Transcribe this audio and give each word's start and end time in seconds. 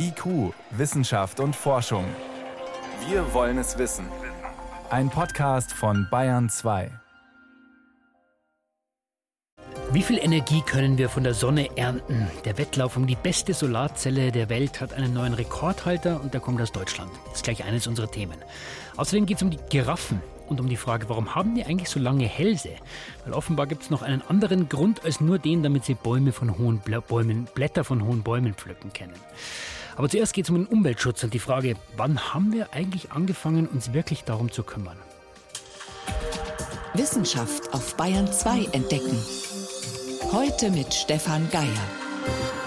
IQ, 0.00 0.54
Wissenschaft 0.70 1.40
und 1.40 1.56
Forschung. 1.56 2.04
Wir 3.08 3.34
wollen 3.34 3.58
es 3.58 3.78
wissen. 3.78 4.06
Ein 4.90 5.10
Podcast 5.10 5.72
von 5.72 6.06
Bayern 6.08 6.48
2. 6.48 6.90
Wie 9.90 10.02
viel 10.02 10.18
Energie 10.18 10.62
können 10.62 10.98
wir 10.98 11.08
von 11.08 11.24
der 11.24 11.34
Sonne 11.34 11.76
ernten? 11.76 12.30
Der 12.44 12.58
Wettlauf 12.58 12.96
um 12.96 13.08
die 13.08 13.16
beste 13.16 13.54
Solarzelle 13.54 14.30
der 14.30 14.48
Welt 14.48 14.80
hat 14.80 14.92
einen 14.92 15.14
neuen 15.14 15.34
Rekordhalter 15.34 16.20
und 16.20 16.32
der 16.32 16.40
kommt 16.40 16.60
aus 16.60 16.70
Deutschland. 16.70 17.10
Das 17.24 17.36
ist 17.36 17.44
gleich 17.44 17.64
eines 17.64 17.88
unserer 17.88 18.10
Themen. 18.10 18.38
Außerdem 18.96 19.26
geht 19.26 19.38
es 19.38 19.42
um 19.42 19.50
die 19.50 19.58
Giraffen 19.68 20.20
und 20.46 20.60
um 20.60 20.68
die 20.68 20.76
Frage, 20.76 21.08
warum 21.08 21.34
haben 21.34 21.56
die 21.56 21.64
eigentlich 21.64 21.88
so 21.88 21.98
lange 21.98 22.26
Hälse? 22.26 22.70
Weil 23.24 23.32
offenbar 23.32 23.66
gibt 23.66 23.82
es 23.82 23.90
noch 23.90 24.02
einen 24.02 24.22
anderen 24.22 24.68
Grund 24.68 25.04
als 25.04 25.20
nur 25.20 25.40
den, 25.40 25.64
damit 25.64 25.84
sie 25.84 25.94
Bäume 25.94 26.32
von 26.32 26.56
hohen 26.56 26.80
Bäumen, 27.08 27.48
Blätter 27.54 27.82
von 27.82 28.04
hohen 28.04 28.22
Bäumen 28.22 28.54
pflücken 28.54 28.92
können. 28.92 29.14
Aber 29.98 30.08
zuerst 30.08 30.32
geht 30.32 30.44
es 30.44 30.50
um 30.50 30.56
den 30.56 30.66
Umweltschutz 30.66 31.24
und 31.24 31.34
die 31.34 31.40
Frage, 31.40 31.74
wann 31.96 32.32
haben 32.32 32.52
wir 32.52 32.72
eigentlich 32.72 33.10
angefangen, 33.10 33.66
uns 33.66 33.92
wirklich 33.92 34.22
darum 34.22 34.52
zu 34.52 34.62
kümmern? 34.62 34.96
Wissenschaft 36.94 37.74
auf 37.74 37.96
Bayern 37.96 38.32
2 38.32 38.66
entdecken. 38.72 39.18
Heute 40.30 40.70
mit 40.70 40.94
Stefan 40.94 41.50
Geier. 41.50 42.57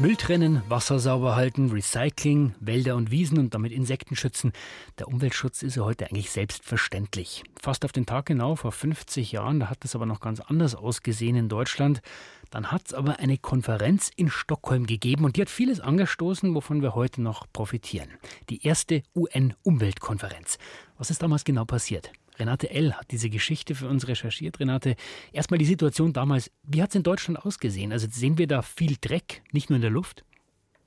Müll 0.00 0.14
trennen, 0.14 0.62
Wasser 0.68 1.00
sauber 1.00 1.34
halten, 1.34 1.72
Recycling, 1.72 2.54
Wälder 2.60 2.94
und 2.94 3.10
Wiesen 3.10 3.36
und 3.36 3.52
damit 3.52 3.72
Insekten 3.72 4.14
schützen. 4.14 4.52
Der 5.00 5.08
Umweltschutz 5.08 5.62
ist 5.64 5.74
ja 5.74 5.82
heute 5.82 6.06
eigentlich 6.06 6.30
selbstverständlich. 6.30 7.42
Fast 7.60 7.84
auf 7.84 7.90
den 7.90 8.06
Tag 8.06 8.26
genau, 8.26 8.54
vor 8.54 8.70
50 8.70 9.32
Jahren, 9.32 9.58
da 9.58 9.70
hat 9.70 9.84
es 9.84 9.96
aber 9.96 10.06
noch 10.06 10.20
ganz 10.20 10.38
anders 10.38 10.76
ausgesehen 10.76 11.34
in 11.34 11.48
Deutschland. 11.48 12.00
Dann 12.50 12.70
hat 12.70 12.82
es 12.86 12.94
aber 12.94 13.18
eine 13.18 13.38
Konferenz 13.38 14.08
in 14.14 14.30
Stockholm 14.30 14.86
gegeben 14.86 15.24
und 15.24 15.36
die 15.36 15.40
hat 15.40 15.50
vieles 15.50 15.80
angestoßen, 15.80 16.54
wovon 16.54 16.80
wir 16.80 16.94
heute 16.94 17.20
noch 17.20 17.46
profitieren. 17.52 18.08
Die 18.50 18.64
erste 18.64 19.02
UN-Umweltkonferenz. 19.16 20.58
Was 20.96 21.10
ist 21.10 21.24
damals 21.24 21.42
genau 21.42 21.64
passiert? 21.64 22.12
Renate 22.38 22.70
L. 22.70 22.94
hat 22.94 23.10
diese 23.10 23.30
Geschichte 23.30 23.74
für 23.74 23.88
uns 23.88 24.08
recherchiert. 24.08 24.60
Renate, 24.60 24.96
erstmal 25.32 25.58
die 25.58 25.64
Situation 25.64 26.12
damals. 26.12 26.50
Wie 26.62 26.82
hat 26.82 26.90
es 26.90 26.96
in 26.96 27.02
Deutschland 27.02 27.44
ausgesehen? 27.44 27.92
Also 27.92 28.06
sehen 28.10 28.38
wir 28.38 28.46
da 28.46 28.62
viel 28.62 28.96
Dreck, 29.00 29.42
nicht 29.52 29.70
nur 29.70 29.76
in 29.76 29.82
der 29.82 29.90
Luft? 29.90 30.24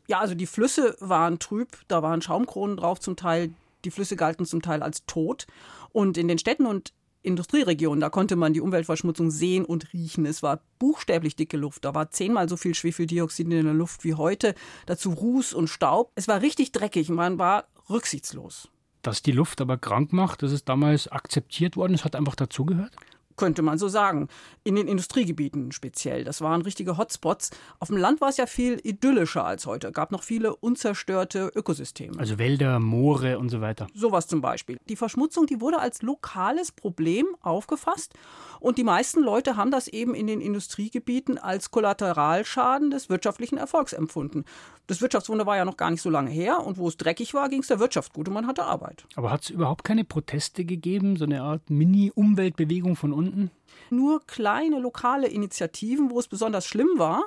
Ja, 0.07 0.19
also 0.19 0.35
die 0.35 0.47
Flüsse 0.47 0.95
waren 0.99 1.39
trüb, 1.39 1.69
da 1.87 2.03
waren 2.03 2.21
Schaumkronen 2.21 2.77
drauf 2.77 2.99
zum 2.99 3.15
Teil. 3.15 3.53
Die 3.85 3.91
Flüsse 3.91 4.15
galten 4.15 4.45
zum 4.45 4.61
Teil 4.61 4.83
als 4.83 5.05
tot. 5.05 5.47
Und 5.91 6.17
in 6.17 6.27
den 6.27 6.37
Städten 6.37 6.65
und 6.65 6.93
Industrieregionen, 7.23 7.99
da 7.99 8.09
konnte 8.09 8.35
man 8.35 8.53
die 8.53 8.61
Umweltverschmutzung 8.61 9.29
sehen 9.29 9.63
und 9.63 9.93
riechen. 9.93 10.25
Es 10.25 10.41
war 10.41 10.63
buchstäblich 10.79 11.35
dicke 11.35 11.57
Luft. 11.57 11.85
Da 11.85 11.93
war 11.93 12.09
zehnmal 12.09 12.49
so 12.49 12.57
viel 12.57 12.73
Schwefeldioxid 12.73 13.45
in 13.45 13.65
der 13.65 13.73
Luft 13.73 14.03
wie 14.03 14.15
heute. 14.15 14.55
Dazu 14.85 15.11
Ruß 15.11 15.53
und 15.53 15.67
Staub. 15.67 16.11
Es 16.15 16.27
war 16.27 16.41
richtig 16.41 16.71
dreckig. 16.71 17.09
Man 17.09 17.37
war 17.37 17.67
rücksichtslos 17.89 18.69
dass 19.01 19.21
die 19.21 19.31
Luft 19.31 19.61
aber 19.61 19.77
krank 19.77 20.13
macht, 20.13 20.43
das 20.43 20.51
ist 20.51 20.69
damals 20.69 21.07
akzeptiert 21.07 21.75
worden, 21.75 21.93
es 21.93 22.05
hat 22.05 22.15
einfach 22.15 22.35
dazugehört? 22.35 22.95
Könnte 23.41 23.63
man 23.63 23.79
so 23.79 23.87
sagen. 23.87 24.27
In 24.63 24.75
den 24.75 24.87
Industriegebieten 24.87 25.71
speziell. 25.71 26.23
Das 26.23 26.41
waren 26.41 26.61
richtige 26.61 26.97
Hotspots. 26.97 27.49
Auf 27.79 27.87
dem 27.87 27.97
Land 27.97 28.21
war 28.21 28.29
es 28.29 28.37
ja 28.37 28.45
viel 28.45 28.79
idyllischer 28.83 29.43
als 29.43 29.65
heute. 29.65 29.87
Es 29.87 29.93
gab 29.93 30.11
noch 30.11 30.21
viele 30.21 30.55
unzerstörte 30.55 31.51
Ökosysteme. 31.55 32.19
Also 32.19 32.37
Wälder, 32.37 32.79
Moore 32.79 33.39
und 33.39 33.49
so 33.49 33.59
weiter. 33.59 33.87
Sowas 33.95 34.27
zum 34.27 34.41
Beispiel. 34.41 34.77
Die 34.89 34.95
Verschmutzung, 34.95 35.47
die 35.47 35.59
wurde 35.59 35.79
als 35.79 36.03
lokales 36.03 36.71
Problem 36.71 37.25
aufgefasst. 37.41 38.13
Und 38.59 38.77
die 38.77 38.83
meisten 38.83 39.23
Leute 39.23 39.57
haben 39.57 39.71
das 39.71 39.87
eben 39.87 40.13
in 40.13 40.27
den 40.27 40.39
Industriegebieten 40.39 41.39
als 41.39 41.71
Kollateralschaden 41.71 42.91
des 42.91 43.09
wirtschaftlichen 43.09 43.57
Erfolgs 43.57 43.91
empfunden. 43.91 44.45
Das 44.85 45.01
Wirtschaftswunder 45.01 45.45
war 45.47 45.57
ja 45.57 45.65
noch 45.65 45.77
gar 45.77 45.89
nicht 45.89 46.01
so 46.01 46.09
lange 46.09 46.29
her 46.29 46.63
und 46.63 46.77
wo 46.77 46.87
es 46.87 46.97
dreckig 46.97 47.33
war, 47.33 47.49
ging 47.49 47.61
es 47.61 47.67
der 47.67 47.79
Wirtschaft 47.79 48.13
gut 48.13 48.27
und 48.27 48.33
man 48.33 48.45
hatte 48.45 48.65
Arbeit. 48.65 49.05
Aber 49.15 49.31
hat 49.31 49.43
es 49.43 49.49
überhaupt 49.49 49.83
keine 49.83 50.03
Proteste 50.03 50.65
gegeben, 50.65 51.15
so 51.15 51.25
eine 51.25 51.41
Art 51.41 51.69
Mini-Umweltbewegung 51.69 52.95
von 52.95 53.13
unten? 53.13 53.30
Nur 53.89 54.25
kleine 54.25 54.79
lokale 54.79 55.27
Initiativen, 55.27 56.11
wo 56.11 56.19
es 56.19 56.27
besonders 56.27 56.65
schlimm 56.65 56.89
war. 56.97 57.25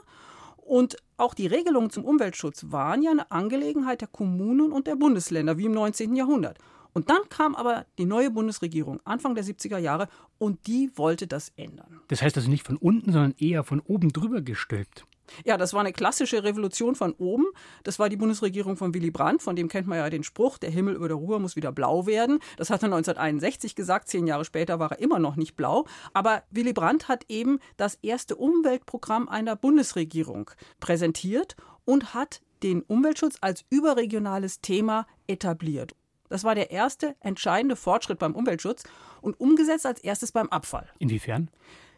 Und 0.57 0.97
auch 1.17 1.35
die 1.35 1.47
Regelungen 1.47 1.91
zum 1.91 2.05
Umweltschutz 2.05 2.67
waren 2.69 3.03
ja 3.03 3.11
eine 3.11 3.31
Angelegenheit 3.31 4.01
der 4.01 4.09
Kommunen 4.09 4.73
und 4.73 4.87
der 4.87 4.97
Bundesländer, 4.97 5.59
wie 5.59 5.67
im 5.67 5.73
19. 5.73 6.17
Jahrhundert. 6.17 6.59
Und 6.95 7.11
dann 7.11 7.29
kam 7.29 7.55
aber 7.55 7.87
die 7.99 8.07
neue 8.07 8.31
Bundesregierung 8.31 9.01
Anfang 9.05 9.35
der 9.35 9.45
70er 9.45 9.79
Jahre 9.79 10.09
und 10.39 10.67
die 10.67 10.91
wollte 10.95 11.27
das 11.27 11.53
ändern. 11.57 12.01
Das 12.09 12.23
heißt 12.23 12.37
also 12.37 12.49
nicht 12.49 12.65
von 12.65 12.77
unten, 12.77 13.13
sondern 13.13 13.35
eher 13.39 13.65
von 13.65 13.81
oben 13.81 14.13
drüber 14.13 14.41
gestülpt. 14.41 15.05
Ja, 15.45 15.57
das 15.57 15.73
war 15.73 15.81
eine 15.81 15.93
klassische 15.93 16.45
Revolution 16.45 16.95
von 16.95 17.13
oben. 17.15 17.47
Das 17.83 17.99
war 17.99 18.09
die 18.09 18.17
Bundesregierung 18.17 18.77
von 18.77 18.95
Willy 18.95 19.11
Brandt, 19.11 19.43
von 19.43 19.57
dem 19.57 19.69
kennt 19.69 19.87
man 19.87 19.99
ja 19.99 20.11
den 20.11 20.23
Spruch, 20.23 20.59
der 20.59 20.71
Himmel 20.71 20.95
über 20.95 21.09
der 21.09 21.17
Ruhr 21.17 21.39
muss 21.39 21.57
wieder 21.57 21.73
blau 21.73 22.07
werden. 22.07 22.41
Das 22.57 22.71
hat 22.71 22.83
er 22.83 22.87
1961 22.87 23.75
gesagt, 23.75 24.09
zehn 24.09 24.27
Jahre 24.27 24.45
später 24.45 24.79
war 24.79 24.93
er 24.93 24.99
immer 24.99 25.19
noch 25.19 25.37
nicht 25.37 25.57
blau. 25.57 25.87
Aber 26.13 26.43
Willy 26.51 26.73
Brandt 26.73 27.09
hat 27.09 27.25
eben 27.29 27.59
das 27.77 27.97
erste 28.03 28.37
Umweltprogramm 28.37 29.29
einer 29.29 29.57
Bundesregierung 29.57 30.51
präsentiert 30.81 31.57
und 31.85 32.15
hat 32.15 32.41
den 32.63 32.83
Umweltschutz 32.83 33.37
als 33.41 33.65
überregionales 33.71 34.61
Thema 34.61 35.07
etabliert. 35.27 35.95
Das 36.29 36.45
war 36.45 36.55
der 36.55 36.71
erste 36.71 37.15
entscheidende 37.21 37.77
Fortschritt 37.77 38.19
beim 38.19 38.35
Umweltschutz 38.35 38.85
und 39.21 39.39
umgesetzt 39.39 39.87
als 39.87 40.01
erstes 40.01 40.33
beim 40.33 40.49
Abfall. 40.49 40.89
Inwiefern? 40.99 41.51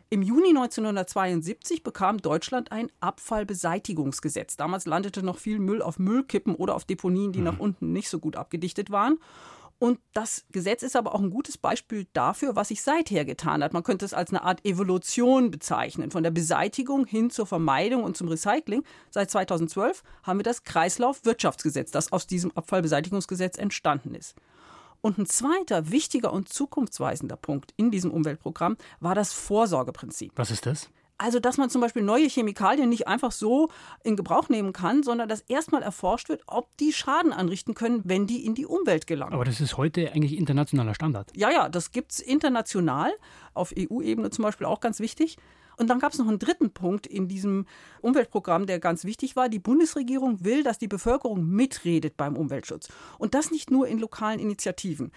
Im 0.09 0.23
Juni 0.23 0.51
1972 0.51 1.83
bekam 1.83 2.19
Deutschland 2.19 2.71
ein 2.71 2.93
Abfallbeseitigungsgesetz. 3.01 4.57
Damals 4.57 4.87
landete 4.87 5.25
noch 5.25 5.39
viel 5.39 5.59
Müll 5.59 5.83
auf 5.83 5.99
Müllkippen 5.99 6.55
oder 6.55 6.77
auf 6.77 6.85
Deponien, 6.85 7.33
die 7.33 7.41
mhm. 7.41 7.45
nach 7.45 7.59
unten 7.59 7.93
nicht 7.93 8.09
so 8.09 8.21
gut 8.21 8.37
abgedichtet 8.37 8.91
waren. 8.91 9.19
Und 9.79 9.99
das 10.15 10.47
Gesetz 10.53 10.83
ist 10.83 10.97
aber 10.97 11.15
auch 11.15 11.21
ein 11.21 11.31
gutes 11.31 11.59
Beispiel 11.59 12.07
dafür, 12.13 12.57
was 12.57 12.69
sich 12.69 12.83
seither 12.83 13.25
getan 13.25 13.63
hat. 13.63 13.75
Man 13.75 13.83
könnte 13.83 14.05
es 14.05 14.15
als 14.15 14.31
eine 14.31 14.43
Art 14.43 14.65
Evolution 14.65 15.51
bezeichnen, 15.51 16.11
von 16.11 16.23
der 16.23 16.31
Beseitigung 16.31 17.05
hin 17.05 17.29
zur 17.29 17.47
Vermeidung 17.47 18.03
und 18.05 18.17
zum 18.17 18.29
Recycling. 18.29 18.85
Seit 19.11 19.31
2012 19.31 20.03
haben 20.23 20.39
wir 20.39 20.45
das 20.45 20.63
Kreislaufwirtschaftsgesetz, 20.63 21.91
das 21.91 22.13
aus 22.13 22.27
diesem 22.27 22.53
Abfallbeseitigungsgesetz 22.57 23.59
entstanden 23.59 24.15
ist. 24.15 24.35
Und 25.07 25.19
ein 25.19 25.27
zweiter 25.27 25.93
wichtiger 25.93 26.33
und 26.33 26.49
zukunftsweisender 26.49 27.37
Punkt 27.37 27.73
in 27.77 27.93
diesem 27.93 28.11
Umweltprogramm 28.11 28.77
war 28.99 29.15
das 29.15 29.33
Vorsorgeprinzip. 29.33 30.33
Was 30.35 30.51
ist 30.51 30.67
das? 30.67 30.91
Also, 31.17 31.39
dass 31.39 31.59
man 31.59 31.71
zum 31.71 31.81
Beispiel 31.81 32.03
neue 32.03 32.29
Chemikalien 32.29 32.89
nicht 32.89 33.07
einfach 33.07 33.31
so 33.31 33.69
in 34.03 34.17
Gebrauch 34.17 34.49
nehmen 34.49 34.73
kann, 34.73 35.05
sondern 35.05 35.29
dass 35.29 35.43
erstmal 35.43 35.85
erforscht 35.85 36.29
wird, 36.29 36.43
ob 36.49 36.77
die 36.79 36.93
Schaden 36.93 37.33
anrichten 37.33 37.75
können, 37.75 38.03
wenn 38.03 38.27
die 38.27 38.45
in 38.45 38.57
die 38.57 38.67
Umwelt 38.67 39.07
gelangen. 39.07 39.33
Aber 39.33 39.45
das 39.45 39.61
ist 39.61 39.77
heute 39.77 40.11
eigentlich 40.11 40.37
internationaler 40.37 40.97
Standard. 40.97 41.31
Ja, 41.37 41.53
ja, 41.53 41.69
das 41.69 41.93
gibt 41.93 42.11
es 42.11 42.19
international, 42.19 43.13
auf 43.55 43.73
EU-Ebene 43.79 44.31
zum 44.31 44.43
Beispiel 44.43 44.67
auch 44.67 44.81
ganz 44.81 44.99
wichtig. 44.99 45.37
Und 45.77 45.89
dann 45.89 45.99
gab 45.99 46.13
es 46.13 46.19
noch 46.19 46.29
einen 46.29 46.39
dritten 46.39 46.71
Punkt 46.71 47.07
in 47.07 47.29
diesem 47.29 47.67
Umweltprogramm, 48.01 48.67
der 48.67 48.79
ganz 48.79 49.05
wichtig 49.05 49.37
war. 49.37 49.49
Die 49.49 49.59
Bundesregierung 49.59 50.45
will, 50.45 50.63
dass 50.63 50.79
die 50.79 50.89
Bevölkerung 50.89 51.47
mitredet 51.47 52.17
beim 52.17 52.37
Umweltschutz. 52.37 52.89
Und 53.19 53.35
das 53.35 53.51
nicht 53.51 53.71
nur 53.71 53.87
in 53.87 53.99
lokalen 53.99 54.41
Initiativen. 54.41 55.13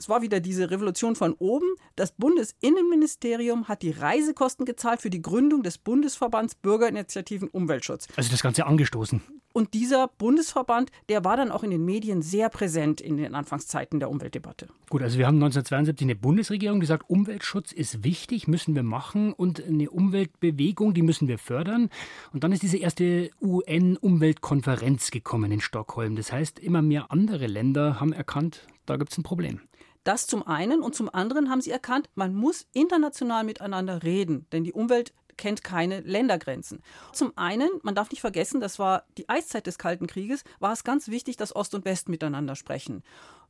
Es 0.00 0.08
war 0.08 0.22
wieder 0.22 0.40
diese 0.40 0.70
Revolution 0.70 1.14
von 1.14 1.34
oben. 1.34 1.66
Das 1.94 2.12
Bundesinnenministerium 2.12 3.68
hat 3.68 3.82
die 3.82 3.90
Reisekosten 3.90 4.64
gezahlt 4.64 5.02
für 5.02 5.10
die 5.10 5.20
Gründung 5.20 5.62
des 5.62 5.76
Bundesverbands 5.76 6.54
Bürgerinitiativen 6.54 7.48
Umweltschutz. 7.48 8.08
Also 8.16 8.30
das 8.30 8.42
Ganze 8.42 8.64
angestoßen. 8.64 9.20
Und 9.52 9.74
dieser 9.74 10.08
Bundesverband, 10.08 10.90
der 11.10 11.22
war 11.22 11.36
dann 11.36 11.50
auch 11.50 11.62
in 11.64 11.70
den 11.70 11.84
Medien 11.84 12.22
sehr 12.22 12.48
präsent 12.48 13.02
in 13.02 13.18
den 13.18 13.34
Anfangszeiten 13.34 14.00
der 14.00 14.08
Umweltdebatte. 14.08 14.68
Gut, 14.88 15.02
also 15.02 15.18
wir 15.18 15.26
haben 15.26 15.34
1972 15.34 16.06
eine 16.06 16.14
Bundesregierung, 16.14 16.80
die 16.80 16.86
sagt, 16.86 17.10
Umweltschutz 17.10 17.70
ist 17.70 18.02
wichtig, 18.02 18.48
müssen 18.48 18.74
wir 18.74 18.84
machen 18.84 19.34
und 19.34 19.62
eine 19.62 19.90
Umweltbewegung, 19.90 20.94
die 20.94 21.02
müssen 21.02 21.28
wir 21.28 21.36
fördern. 21.36 21.90
Und 22.32 22.42
dann 22.42 22.52
ist 22.52 22.62
diese 22.62 22.78
erste 22.78 23.30
UN-Umweltkonferenz 23.42 25.10
gekommen 25.10 25.52
in 25.52 25.60
Stockholm. 25.60 26.16
Das 26.16 26.32
heißt, 26.32 26.58
immer 26.58 26.80
mehr 26.80 27.10
andere 27.10 27.48
Länder 27.48 28.00
haben 28.00 28.14
erkannt, 28.14 28.66
da 28.86 28.96
gibt 28.96 29.12
es 29.12 29.18
ein 29.18 29.24
Problem. 29.24 29.60
Das 30.04 30.26
zum 30.26 30.46
einen 30.46 30.82
und 30.82 30.94
zum 30.94 31.12
anderen 31.12 31.50
haben 31.50 31.60
sie 31.60 31.70
erkannt, 31.70 32.08
man 32.14 32.34
muss 32.34 32.66
international 32.72 33.44
miteinander 33.44 34.02
reden, 34.02 34.46
denn 34.52 34.64
die 34.64 34.72
Umwelt 34.72 35.12
kennt 35.36 35.64
keine 35.64 36.00
Ländergrenzen. 36.00 36.82
Zum 37.12 37.32
einen, 37.36 37.68
man 37.82 37.94
darf 37.94 38.10
nicht 38.10 38.20
vergessen, 38.20 38.60
das 38.60 38.78
war 38.78 39.04
die 39.16 39.28
Eiszeit 39.28 39.66
des 39.66 39.78
Kalten 39.78 40.06
Krieges, 40.06 40.44
war 40.58 40.72
es 40.72 40.84
ganz 40.84 41.08
wichtig, 41.08 41.36
dass 41.36 41.56
Ost 41.56 41.74
und 41.74 41.84
West 41.84 42.08
miteinander 42.08 42.56
sprechen. 42.56 43.02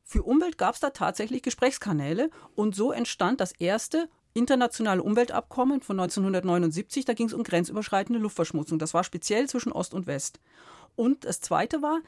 Für 0.05 0.23
Umwelt 0.23 0.57
gab 0.57 0.75
es 0.75 0.81
da 0.81 0.91
tatsächlich 0.91 1.43
Gesprächskanäle 1.43 2.31
und 2.55 2.75
so 2.75 2.93
entstand 2.93 3.41
das 3.41 3.53
erste 3.53 4.09
internationale 4.35 5.03
Umweltabkommen 5.03 5.81
von 5.81 5.99
1979. 5.99 7.05
Da 7.05 7.15
ging 7.15 7.27
es 7.27 7.35
um 7.35 7.43
grenzüberschreitende 7.43 8.21
Luftverschmutzung. 8.21 8.79
Das 8.79 8.95
war 8.95 9.05
speziell 9.05 9.49
zwischen 9.49 9.73
Ost 9.73 9.95
und 9.95 10.07
West. 10.07 10.41
Und 10.97 11.25
das 11.25 11.41
Zweite 11.41 11.83
war, 11.83 12.01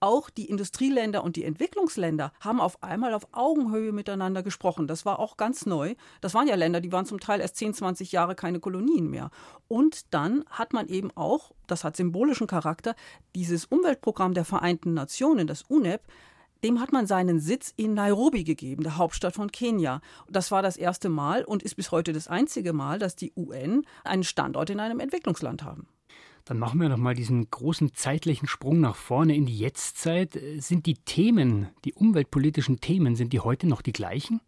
auch 0.00 0.30
die 0.30 0.46
Industrieländer 0.46 1.24
und 1.24 1.36
die 1.36 1.44
Entwicklungsländer 1.44 2.32
haben 2.40 2.60
auf 2.60 2.82
einmal 2.82 3.14
auf 3.14 3.28
Augenhöhe 3.32 3.92
miteinander 3.92 4.42
gesprochen. 4.42 4.86
Das 4.86 5.04
war 5.04 5.18
auch 5.18 5.36
ganz 5.36 5.66
neu. 5.66 5.94
Das 6.20 6.34
waren 6.34 6.48
ja 6.48 6.54
Länder, 6.54 6.80
die 6.80 6.92
waren 6.92 7.06
zum 7.06 7.20
Teil 7.20 7.40
erst 7.40 7.56
10, 7.56 7.74
20 7.74 8.12
Jahre 8.12 8.34
keine 8.34 8.60
Kolonien 8.60 9.08
mehr. 9.10 9.30
Und 9.66 10.12
dann 10.14 10.44
hat 10.50 10.72
man 10.72 10.88
eben 10.88 11.10
auch, 11.16 11.52
das 11.66 11.84
hat 11.84 11.96
symbolischen 11.96 12.46
Charakter, 12.46 12.94
dieses 13.34 13.64
Umweltprogramm 13.66 14.34
der 14.34 14.44
Vereinten 14.44 14.94
Nationen, 14.94 15.46
das 15.46 15.62
UNEP, 15.62 16.02
dem 16.64 16.80
hat 16.80 16.92
man 16.92 17.06
seinen 17.06 17.40
Sitz 17.40 17.72
in 17.76 17.94
Nairobi 17.94 18.44
gegeben, 18.44 18.82
der 18.82 18.96
Hauptstadt 18.96 19.34
von 19.34 19.52
Kenia. 19.52 20.00
Das 20.28 20.50
war 20.50 20.62
das 20.62 20.76
erste 20.76 21.08
Mal 21.08 21.44
und 21.44 21.62
ist 21.62 21.76
bis 21.76 21.92
heute 21.92 22.12
das 22.12 22.28
einzige 22.28 22.72
Mal, 22.72 22.98
dass 22.98 23.14
die 23.14 23.32
UN 23.36 23.84
einen 24.04 24.24
Standort 24.24 24.70
in 24.70 24.80
einem 24.80 25.00
Entwicklungsland 25.00 25.62
haben. 25.62 25.86
Dann 26.48 26.58
machen 26.58 26.80
wir 26.80 26.88
noch 26.88 26.96
mal 26.96 27.14
diesen 27.14 27.50
großen 27.50 27.92
zeitlichen 27.94 28.48
Sprung 28.48 28.80
nach 28.80 28.96
vorne 28.96 29.36
in 29.36 29.44
die 29.44 29.58
Jetztzeit. 29.58 30.38
Sind 30.56 30.86
die 30.86 30.94
Themen, 30.94 31.68
die 31.84 31.92
umweltpolitischen 31.92 32.80
Themen, 32.80 33.16
sind 33.16 33.34
die 33.34 33.40
heute 33.40 33.66
noch 33.66 33.82
die 33.82 33.92
gleichen? 33.92 34.40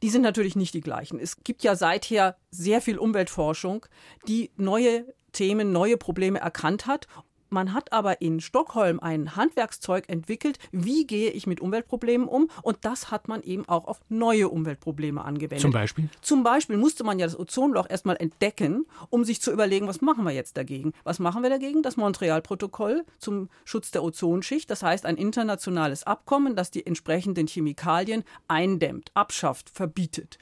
Die 0.00 0.10
sind 0.10 0.22
natürlich 0.22 0.54
nicht 0.54 0.74
die 0.74 0.80
gleichen. 0.80 1.18
Es 1.18 1.42
gibt 1.42 1.64
ja 1.64 1.74
seither 1.74 2.36
sehr 2.52 2.80
viel 2.80 2.98
Umweltforschung, 2.98 3.84
die 4.28 4.52
neue 4.56 5.12
Themen, 5.32 5.72
neue 5.72 5.96
Probleme 5.96 6.38
erkannt 6.38 6.86
hat 6.86 7.08
man 7.50 7.74
hat 7.74 7.92
aber 7.92 8.20
in 8.20 8.40
Stockholm 8.40 9.00
ein 9.00 9.36
Handwerkszeug 9.36 10.08
entwickelt, 10.08 10.58
wie 10.72 11.06
gehe 11.06 11.30
ich 11.30 11.46
mit 11.46 11.60
Umweltproblemen 11.60 12.28
um 12.28 12.48
und 12.62 12.78
das 12.82 13.10
hat 13.10 13.28
man 13.28 13.42
eben 13.42 13.68
auch 13.68 13.86
auf 13.86 14.00
neue 14.08 14.48
Umweltprobleme 14.48 15.22
angewendet. 15.24 15.60
Zum 15.60 15.72
Beispiel? 15.72 16.08
Zum 16.20 16.42
Beispiel 16.42 16.76
musste 16.76 17.04
man 17.04 17.18
ja 17.18 17.26
das 17.26 17.38
Ozonloch 17.38 17.88
erstmal 17.88 18.16
entdecken, 18.16 18.86
um 19.08 19.24
sich 19.24 19.40
zu 19.40 19.52
überlegen, 19.52 19.86
was 19.86 20.00
machen 20.00 20.24
wir 20.24 20.32
jetzt 20.32 20.56
dagegen? 20.56 20.92
Was 21.04 21.18
machen 21.18 21.42
wir 21.42 21.50
dagegen? 21.50 21.82
Das 21.82 21.96
Montreal-Protokoll 21.96 23.04
zum 23.18 23.48
Schutz 23.64 23.90
der 23.90 24.02
Ozonschicht, 24.02 24.70
das 24.70 24.82
heißt 24.82 25.06
ein 25.06 25.16
internationales 25.16 26.04
Abkommen, 26.04 26.56
das 26.56 26.70
die 26.70 26.86
entsprechenden 26.86 27.46
Chemikalien 27.46 28.24
eindämmt, 28.48 29.10
abschafft, 29.14 29.70
verbietet. 29.70 30.38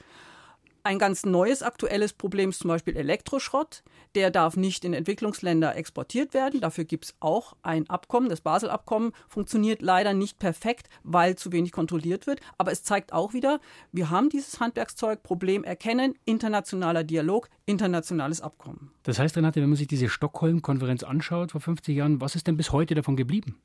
Ein 0.89 0.97
ganz 0.97 1.23
neues 1.23 1.61
aktuelles 1.61 2.13
Problem 2.13 2.49
ist 2.49 2.61
zum 2.61 2.69
Beispiel 2.69 2.97
Elektroschrott. 2.97 3.83
Der 4.15 4.31
darf 4.31 4.57
nicht 4.57 4.83
in 4.83 4.95
Entwicklungsländer 4.95 5.75
exportiert 5.75 6.33
werden. 6.33 6.61
Dafür 6.61 6.83
gibt 6.83 7.05
es 7.05 7.15
auch 7.19 7.55
ein 7.61 7.87
Abkommen. 7.91 8.27
Das 8.27 8.41
Basel-Abkommen 8.41 9.11
funktioniert 9.27 9.83
leider 9.83 10.15
nicht 10.15 10.39
perfekt, 10.39 10.89
weil 11.03 11.35
zu 11.35 11.51
wenig 11.51 11.73
kontrolliert 11.73 12.25
wird. 12.25 12.39
Aber 12.57 12.71
es 12.71 12.81
zeigt 12.81 13.13
auch 13.13 13.33
wieder, 13.33 13.59
wir 13.91 14.09
haben 14.09 14.29
dieses 14.29 14.59
Handwerkszeug, 14.59 15.21
Problem 15.21 15.63
erkennen, 15.63 16.15
internationaler 16.25 17.03
Dialog, 17.03 17.49
internationales 17.67 18.41
Abkommen. 18.41 18.91
Das 19.03 19.19
heißt, 19.19 19.37
Renate, 19.37 19.61
wenn 19.61 19.69
man 19.69 19.77
sich 19.77 19.87
diese 19.87 20.09
Stockholm-Konferenz 20.09 21.03
anschaut 21.03 21.51
vor 21.51 21.61
50 21.61 21.95
Jahren, 21.95 22.19
was 22.19 22.33
ist 22.33 22.47
denn 22.47 22.57
bis 22.57 22.71
heute 22.71 22.95
davon 22.95 23.15
geblieben? 23.15 23.61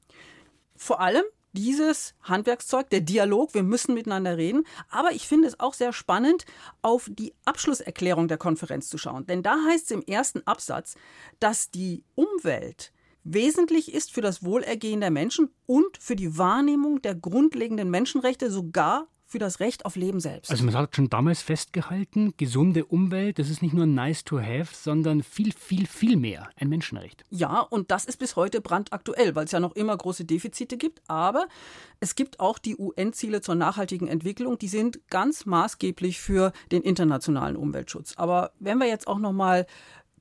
Vor 0.76 1.00
allem 1.00 1.24
dieses 1.54 2.14
Handwerkszeug, 2.22 2.90
der 2.90 3.00
Dialog, 3.00 3.54
wir 3.54 3.62
müssen 3.62 3.94
miteinander 3.94 4.36
reden. 4.36 4.64
Aber 4.90 5.12
ich 5.12 5.26
finde 5.26 5.48
es 5.48 5.58
auch 5.58 5.74
sehr 5.74 5.92
spannend, 5.92 6.44
auf 6.82 7.08
die 7.10 7.32
Abschlusserklärung 7.44 8.28
der 8.28 8.38
Konferenz 8.38 8.88
zu 8.88 8.98
schauen. 8.98 9.26
Denn 9.26 9.42
da 9.42 9.56
heißt 9.68 9.86
es 9.86 9.90
im 9.90 10.02
ersten 10.02 10.46
Absatz, 10.46 10.96
dass 11.40 11.70
die 11.70 12.04
Umwelt 12.14 12.92
wesentlich 13.24 13.94
ist 13.94 14.12
für 14.12 14.20
das 14.20 14.44
Wohlergehen 14.44 15.00
der 15.00 15.10
Menschen 15.10 15.50
und 15.66 15.96
für 15.98 16.14
die 16.14 16.36
Wahrnehmung 16.36 17.00
der 17.00 17.14
grundlegenden 17.14 17.90
Menschenrechte, 17.90 18.50
sogar 18.50 19.08
für 19.34 19.40
das 19.40 19.58
Recht 19.58 19.84
auf 19.84 19.96
Leben 19.96 20.20
selbst. 20.20 20.52
Also 20.52 20.62
man 20.62 20.76
hat 20.76 20.94
schon 20.94 21.10
damals 21.10 21.42
festgehalten, 21.42 22.34
gesunde 22.36 22.84
Umwelt, 22.84 23.40
das 23.40 23.50
ist 23.50 23.62
nicht 23.62 23.74
nur 23.74 23.84
nice 23.84 24.22
to 24.22 24.38
have, 24.38 24.68
sondern 24.72 25.24
viel, 25.24 25.52
viel, 25.52 25.88
viel 25.88 26.16
mehr 26.16 26.50
ein 26.54 26.68
Menschenrecht. 26.68 27.24
Ja, 27.30 27.58
und 27.58 27.90
das 27.90 28.04
ist 28.04 28.18
bis 28.18 28.36
heute 28.36 28.60
brandaktuell, 28.60 29.34
weil 29.34 29.46
es 29.46 29.50
ja 29.50 29.58
noch 29.58 29.74
immer 29.74 29.96
große 29.96 30.24
Defizite 30.24 30.76
gibt. 30.76 31.02
Aber 31.08 31.48
es 31.98 32.14
gibt 32.14 32.38
auch 32.38 32.60
die 32.60 32.76
UN-Ziele 32.76 33.40
zur 33.40 33.56
nachhaltigen 33.56 34.06
Entwicklung, 34.06 34.56
die 34.56 34.68
sind 34.68 35.00
ganz 35.10 35.46
maßgeblich 35.46 36.20
für 36.20 36.52
den 36.70 36.82
internationalen 36.82 37.56
Umweltschutz. 37.56 38.14
Aber 38.16 38.52
wenn 38.60 38.78
wir 38.78 38.86
jetzt 38.86 39.08
auch 39.08 39.18
noch 39.18 39.32
mal 39.32 39.66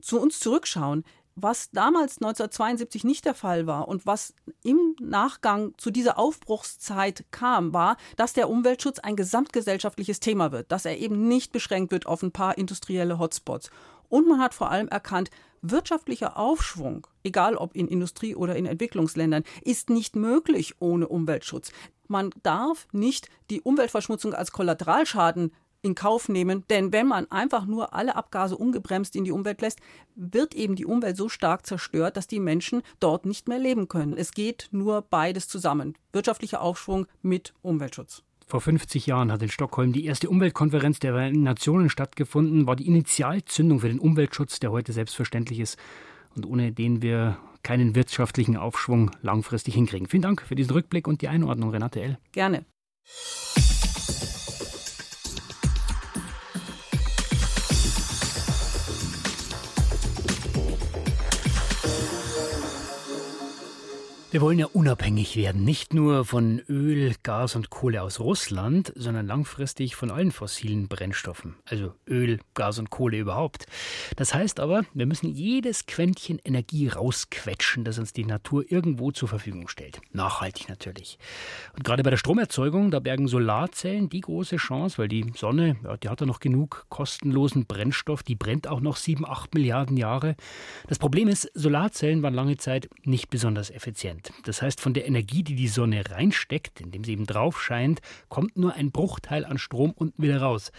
zu 0.02 0.20
uns 0.20 0.40
zurückschauen, 0.40 1.04
was 1.36 1.72
damals 1.72 2.18
1972 2.18 3.04
nicht 3.04 3.26
der 3.26 3.34
Fall 3.34 3.66
war 3.66 3.88
und 3.88 4.06
was 4.06 4.34
im 4.64 4.96
Nachgang 5.02 5.74
zu 5.78 5.92
dieser 5.92 6.20
Aufbruchszeit 6.20 7.26
kam, 7.32 7.74
war, 7.74 7.98
dass 8.18 8.34
der 8.34 8.50
Umweltschutz 8.50 9.00
ein 9.00 9.16
gesamtgesellschaftliches 9.16 10.20
Thema 10.20 10.52
wird, 10.52 10.72
dass 10.72 10.86
er 10.86 10.98
eben 10.98 11.28
nicht 11.28 11.52
beschränkt 11.52 11.92
wird 11.92 12.06
auf 12.06 12.22
ein 12.24 12.32
paar 12.32 12.58
industrielle 12.58 13.18
Hotspots. 13.20 13.72
Und 14.10 14.28
man 14.28 14.40
hat 14.40 14.54
vor 14.54 14.70
allem 14.70 14.88
erkannt, 14.88 15.32
wirtschaftlicher 15.64 16.38
Aufschwung, 16.38 17.08
egal 17.24 17.56
ob 17.56 17.76
in 17.76 17.88
Industrie- 17.88 18.36
oder 18.36 18.56
in 18.56 18.66
Entwicklungsländern, 18.66 19.44
ist 19.64 19.90
nicht 19.90 20.16
möglich 20.16 20.76
ohne 20.80 21.08
Umweltschutz. 21.08 21.72
Man 22.08 22.32
darf 22.44 22.88
nicht 22.92 23.30
die 23.50 23.62
Umweltverschmutzung 23.62 24.34
als 24.34 24.52
Kollateralschaden 24.52 25.52
in 25.84 25.94
Kauf 25.94 26.30
nehmen. 26.30 26.64
Denn 26.70 26.92
wenn 26.92 27.08
man 27.08 27.30
einfach 27.30 27.66
nur 27.66 27.94
alle 27.94 28.16
Abgase 28.16 28.58
ungebremst 28.58 29.16
in 29.16 29.26
die 29.26 29.32
Umwelt 29.32 29.62
lässt, 29.62 29.80
wird 30.16 30.56
eben 30.56 30.76
die 30.76 30.86
Umwelt 30.86 31.18
so 31.18 31.30
stark 31.30 31.66
zerstört, 31.66 32.18
dass 32.18 32.28
die 32.28 32.40
Menschen 32.40 32.82
dort 33.00 33.26
nicht 33.26 33.48
mehr 33.48 33.60
leben 33.60 33.88
können. 33.88 34.18
Es 34.18 34.32
geht 34.32 34.70
nur 34.72 35.02
beides 35.02 35.48
zusammen. 35.48 35.96
Wirtschaftlicher 36.12 36.62
Aufschwung 36.62 37.06
mit 37.22 37.54
Umweltschutz. 37.62 38.24
Vor 38.48 38.62
50 38.62 39.06
Jahren 39.08 39.32
hat 39.32 39.42
in 39.42 39.50
Stockholm 39.50 39.94
die 39.94 40.06
erste 40.06 40.30
Umweltkonferenz 40.30 41.00
der 41.00 41.14
Vereinten 41.14 41.44
Nationen 41.44 41.90
stattgefunden, 41.90 42.68
war 42.68 42.76
die 42.76 42.88
Initialzündung 42.88 43.80
für 43.80 43.88
den 43.88 44.00
Umweltschutz, 44.00 44.60
der 44.60 44.72
heute 44.72 44.94
selbstverständlich 44.94 45.60
ist 45.60 45.78
und 46.36 46.46
ohne 46.46 46.72
den 46.72 47.02
wir 47.02 47.38
keinen 47.64 47.96
wirtschaftlichen 47.96 48.58
Aufschwung 48.58 49.12
langfristig 49.22 49.74
hinkriegen. 49.74 50.08
Vielen 50.08 50.24
Dank 50.24 50.42
für 50.42 50.56
diesen 50.56 50.72
Rückblick 50.72 51.08
und 51.08 51.22
die 51.22 51.30
Einordnung, 51.30 51.72
Renate 51.72 52.02
L. 52.02 52.18
Gerne. 52.34 52.66
Wir 64.34 64.42
wollen 64.42 64.58
ja 64.58 64.66
unabhängig 64.66 65.36
werden, 65.36 65.64
nicht 65.64 65.94
nur 65.94 66.26
von 66.26 66.58
Öl, 66.68 67.14
Gas 67.22 67.56
und 67.56 67.70
Kohle 67.70 68.02
aus 68.02 68.20
Russland, 68.20 68.92
sondern 68.96 69.28
langfristig 69.28 69.96
von 69.96 70.10
allen 70.10 70.32
fossilen 70.32 70.88
Brennstoffen, 70.88 71.54
also 71.66 71.94
Öl, 72.08 72.40
Gas 72.56 72.80
und 72.80 72.90
Kohle 72.90 73.20
überhaupt. 73.20 73.68
Das 74.16 74.34
heißt 74.34 74.60
aber, 74.60 74.86
wir 74.96 75.06
müssen 75.06 75.30
jedes 75.30 75.86
Quäntchen 75.86 76.40
Energie 76.44 76.88
rausquetschen, 76.88 77.84
das 77.84 78.00
uns 78.00 78.12
die 78.12 78.26
Natur 78.26 78.66
irgendwo 78.68 79.12
zur 79.12 79.30
Verfügung 79.30 79.68
stellt. 79.68 80.02
Nachhaltig 80.14 80.68
natürlich. 80.68 81.20
Und 81.78 81.84
gerade 81.84 82.02
bei 82.02 82.10
der 82.10 82.18
Stromerzeugung, 82.18 82.90
da 82.90 83.00
bergen 83.00 83.28
Solarzellen 83.28 84.10
die 84.10 84.22
große 84.22 84.56
Chance, 84.56 84.98
weil 84.98 85.10
die 85.10 85.32
Sonne, 85.36 85.76
ja, 85.84 85.96
die 85.98 86.10
hat 86.10 86.22
ja 86.22 86.26
noch 86.26 86.40
genug 86.40 86.88
kostenlosen 86.90 87.68
Brennstoff, 87.68 88.24
die 88.24 88.34
brennt 88.34 88.68
auch 88.68 88.82
noch 88.82 88.96
sieben, 88.96 89.28
acht 89.30 89.54
Milliarden 89.54 89.96
Jahre. 89.96 90.36
Das 90.88 90.98
Problem 90.98 91.28
ist, 91.28 91.52
Solarzellen 91.54 92.24
waren 92.24 92.34
lange 92.34 92.58
Zeit 92.58 92.90
nicht 93.04 93.30
besonders 93.30 93.70
effizient. 93.70 94.23
Das 94.44 94.62
heißt, 94.62 94.80
von 94.80 94.94
der 94.94 95.08
Energie, 95.08 95.44
die 95.44 95.56
die 95.56 95.68
Sonne 95.68 96.04
reinsteckt, 96.10 96.82
indem 96.82 97.04
sie 97.04 97.14
eben 97.14 97.26
drauf 97.26 97.62
scheint, 97.62 98.02
kommt 98.30 98.58
nur 98.58 98.74
ein 98.74 98.92
Bruchteil 98.92 99.46
an 99.46 99.58
Strom 99.58 99.92
unten 99.92 100.22
wieder 100.22 100.42
raus. 100.42 100.72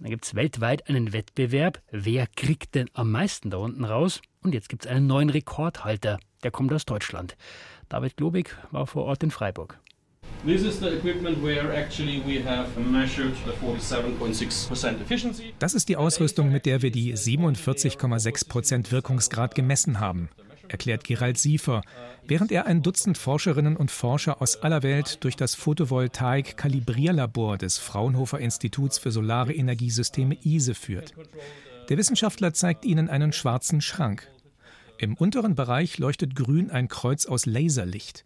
Da 0.00 0.08
gibt 0.08 0.24
es 0.24 0.34
weltweit 0.34 0.88
einen 0.88 1.12
Wettbewerb. 1.12 1.82
Wer 1.90 2.28
kriegt 2.28 2.74
denn 2.76 2.88
am 2.92 3.10
meisten 3.10 3.50
da 3.50 3.56
unten 3.56 3.84
raus? 3.84 4.20
Und 4.42 4.54
jetzt 4.54 4.68
gibt 4.68 4.84
es 4.84 4.90
einen 4.90 5.06
neuen 5.08 5.28
Rekordhalter. 5.28 6.20
Der 6.44 6.52
kommt 6.52 6.72
aus 6.72 6.84
Deutschland. 6.84 7.36
David 7.88 8.16
Globig 8.16 8.56
war 8.70 8.86
vor 8.86 9.04
Ort 9.04 9.24
in 9.24 9.32
Freiburg. 9.32 9.80
Das 15.58 15.74
ist 15.74 15.88
die 15.88 15.96
Ausrüstung, 15.96 16.52
mit 16.52 16.64
der 16.64 16.82
wir 16.82 16.92
die 16.92 17.14
47,6% 17.14 18.92
Wirkungsgrad 18.92 19.56
gemessen 19.56 19.98
haben 19.98 20.28
erklärt 20.68 21.04
Gerald 21.04 21.38
Siefer, 21.38 21.82
während 22.26 22.52
er 22.52 22.66
ein 22.66 22.82
Dutzend 22.82 23.18
Forscherinnen 23.18 23.76
und 23.76 23.90
Forscher 23.90 24.42
aus 24.42 24.62
aller 24.62 24.82
Welt 24.82 25.24
durch 25.24 25.36
das 25.36 25.54
Photovoltaik-Kalibrierlabor 25.54 27.58
des 27.58 27.78
Fraunhofer 27.78 28.38
Instituts 28.38 28.98
für 28.98 29.10
Solare 29.10 29.54
Energiesysteme 29.54 30.36
ISE 30.44 30.74
führt. 30.74 31.14
Der 31.88 31.96
Wissenschaftler 31.96 32.52
zeigt 32.52 32.84
ihnen 32.84 33.08
einen 33.08 33.32
schwarzen 33.32 33.80
Schrank. 33.80 34.28
Im 34.98 35.14
unteren 35.14 35.54
Bereich 35.54 35.98
leuchtet 35.98 36.34
grün 36.34 36.70
ein 36.70 36.88
Kreuz 36.88 37.26
aus 37.26 37.46
Laserlicht. 37.46 38.24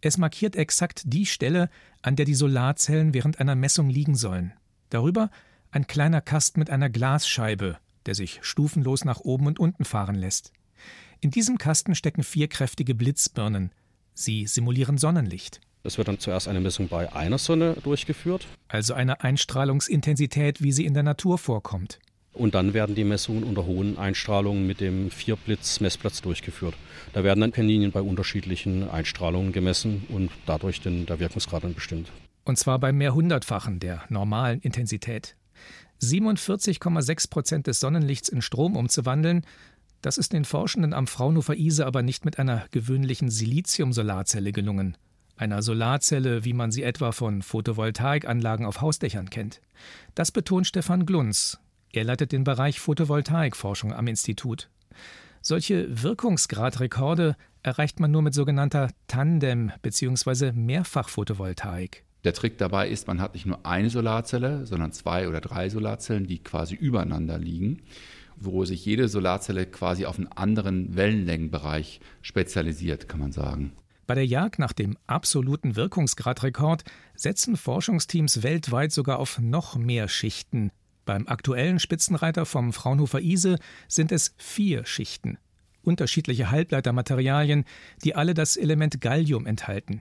Es 0.00 0.18
markiert 0.18 0.56
exakt 0.56 1.02
die 1.06 1.26
Stelle, 1.26 1.70
an 2.02 2.16
der 2.16 2.26
die 2.26 2.34
Solarzellen 2.34 3.14
während 3.14 3.40
einer 3.40 3.54
Messung 3.54 3.88
liegen 3.88 4.14
sollen. 4.14 4.52
Darüber 4.90 5.30
ein 5.70 5.86
kleiner 5.86 6.20
Kasten 6.20 6.60
mit 6.60 6.70
einer 6.70 6.90
Glasscheibe, 6.90 7.78
der 8.06 8.14
sich 8.14 8.40
stufenlos 8.42 9.04
nach 9.04 9.20
oben 9.20 9.46
und 9.46 9.58
unten 9.58 9.84
fahren 9.84 10.16
lässt. 10.16 10.52
In 11.24 11.30
diesem 11.30 11.56
Kasten 11.56 11.94
stecken 11.94 12.24
vier 12.24 12.48
kräftige 12.48 12.96
Blitzbirnen. 12.96 13.70
Sie 14.12 14.44
simulieren 14.48 14.98
Sonnenlicht. 14.98 15.60
Es 15.84 15.96
wird 15.96 16.08
dann 16.08 16.18
zuerst 16.18 16.48
eine 16.48 16.58
Messung 16.58 16.88
bei 16.88 17.12
einer 17.12 17.38
Sonne 17.38 17.76
durchgeführt. 17.84 18.48
Also 18.66 18.94
eine 18.94 19.22
Einstrahlungsintensität, 19.22 20.64
wie 20.64 20.72
sie 20.72 20.84
in 20.84 20.94
der 20.94 21.04
Natur 21.04 21.38
vorkommt. 21.38 22.00
Und 22.32 22.56
dann 22.56 22.74
werden 22.74 22.96
die 22.96 23.04
Messungen 23.04 23.44
unter 23.44 23.66
hohen 23.66 23.98
Einstrahlungen 23.98 24.66
mit 24.66 24.80
dem 24.80 25.12
Vierblitz-Messplatz 25.12 26.22
durchgeführt. 26.22 26.74
Da 27.12 27.22
werden 27.22 27.40
dann 27.40 27.52
Kaninchen 27.52 27.92
bei 27.92 28.02
unterschiedlichen 28.02 28.90
Einstrahlungen 28.90 29.52
gemessen 29.52 30.04
und 30.08 30.32
dadurch 30.46 30.80
den, 30.80 31.06
der 31.06 31.20
Wirkungsgrad 31.20 31.62
dann 31.62 31.74
bestimmt. 31.74 32.10
Und 32.42 32.58
zwar 32.58 32.80
beim 32.80 32.98
Mehrhundertfachen 32.98 33.78
der 33.78 34.02
normalen 34.08 34.58
Intensität. 34.58 35.36
47,6 36.02 37.30
Prozent 37.30 37.66
des 37.68 37.78
Sonnenlichts 37.78 38.28
in 38.28 38.42
Strom 38.42 38.76
umzuwandeln, 38.76 39.46
das 40.02 40.18
ist 40.18 40.32
den 40.32 40.44
Forschenden 40.44 40.92
am 40.92 41.06
Fraunhofer 41.06 41.54
ISE 41.54 41.86
aber 41.86 42.02
nicht 42.02 42.24
mit 42.24 42.38
einer 42.38 42.66
gewöhnlichen 42.72 43.30
Silizium-Solarzelle 43.30 44.52
gelungen. 44.52 44.96
Einer 45.36 45.62
Solarzelle, 45.62 46.44
wie 46.44 46.52
man 46.52 46.70
sie 46.70 46.82
etwa 46.82 47.12
von 47.12 47.40
Photovoltaikanlagen 47.42 48.66
auf 48.66 48.80
Hausdächern 48.80 49.30
kennt. 49.30 49.60
Das 50.14 50.30
betont 50.30 50.66
Stefan 50.66 51.06
Glunz. 51.06 51.58
Er 51.92 52.04
leitet 52.04 52.32
den 52.32 52.44
Bereich 52.44 52.80
Photovoltaikforschung 52.80 53.92
am 53.92 54.06
Institut. 54.06 54.68
Solche 55.40 56.02
Wirkungsgradrekorde 56.02 57.36
erreicht 57.62 58.00
man 58.00 58.10
nur 58.10 58.22
mit 58.22 58.34
sogenannter 58.34 58.90
Tandem- 59.08 59.72
bzw. 59.82 60.52
Mehrfachphotovoltaik. 60.52 62.04
Der 62.24 62.34
Trick 62.34 62.58
dabei 62.58 62.88
ist, 62.88 63.08
man 63.08 63.20
hat 63.20 63.34
nicht 63.34 63.46
nur 63.46 63.66
eine 63.66 63.90
Solarzelle, 63.90 64.66
sondern 64.66 64.92
zwei 64.92 65.28
oder 65.28 65.40
drei 65.40 65.68
Solarzellen, 65.68 66.26
die 66.26 66.38
quasi 66.38 66.76
übereinander 66.76 67.38
liegen, 67.38 67.82
wo 68.44 68.64
sich 68.64 68.84
jede 68.84 69.08
Solarzelle 69.08 69.66
quasi 69.66 70.06
auf 70.06 70.18
einen 70.18 70.28
anderen 70.28 70.96
Wellenlängenbereich 70.96 72.00
spezialisiert, 72.20 73.08
kann 73.08 73.20
man 73.20 73.32
sagen. 73.32 73.72
Bei 74.06 74.14
der 74.14 74.26
Jagd 74.26 74.58
nach 74.58 74.72
dem 74.72 74.98
absoluten 75.06 75.76
Wirkungsgradrekord 75.76 76.84
setzen 77.14 77.56
Forschungsteams 77.56 78.42
weltweit 78.42 78.92
sogar 78.92 79.18
auf 79.18 79.38
noch 79.38 79.76
mehr 79.76 80.08
Schichten. 80.08 80.70
Beim 81.04 81.26
aktuellen 81.26 81.78
Spitzenreiter 81.78 82.46
vom 82.46 82.72
Fraunhofer 82.72 83.20
ISE 83.20 83.58
sind 83.88 84.12
es 84.12 84.34
vier 84.38 84.84
Schichten. 84.86 85.38
Unterschiedliche 85.82 86.50
Halbleitermaterialien, 86.50 87.64
die 88.04 88.14
alle 88.14 88.34
das 88.34 88.56
Element 88.56 89.00
Gallium 89.00 89.46
enthalten. 89.46 90.00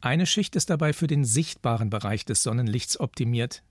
Eine 0.00 0.26
Schicht 0.26 0.56
ist 0.56 0.70
dabei 0.70 0.92
für 0.92 1.06
den 1.06 1.24
sichtbaren 1.24 1.90
Bereich 1.90 2.24
des 2.24 2.42
Sonnenlichts 2.42 2.98
optimiert. 2.98 3.62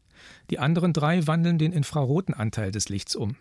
Die 0.49 0.59
anderen 0.59 0.93
drei 0.93 1.27
wandeln 1.27 1.57
den 1.57 1.71
infraroten 1.71 2.33
Anteil 2.33 2.71
des 2.71 2.89
Lichts 2.89 3.15
um. 3.15 3.35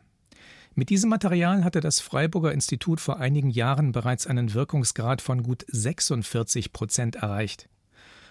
Mit 0.75 0.89
diesem 0.89 1.11
Material 1.11 1.65
hatte 1.65 1.81
das 1.81 2.01
Freiburger 2.01 2.53
Institut 2.53 3.01
vor 3.01 3.19
einigen 3.19 3.51
Jahren 3.51 3.93
bereits 3.93 4.27
einen 4.27 4.55
Wirkungsgrad 4.55 5.21
von 5.21 5.43
gut 5.43 5.65
46 5.69 6.73
Prozent 6.73 7.17
erreicht. 7.17 7.69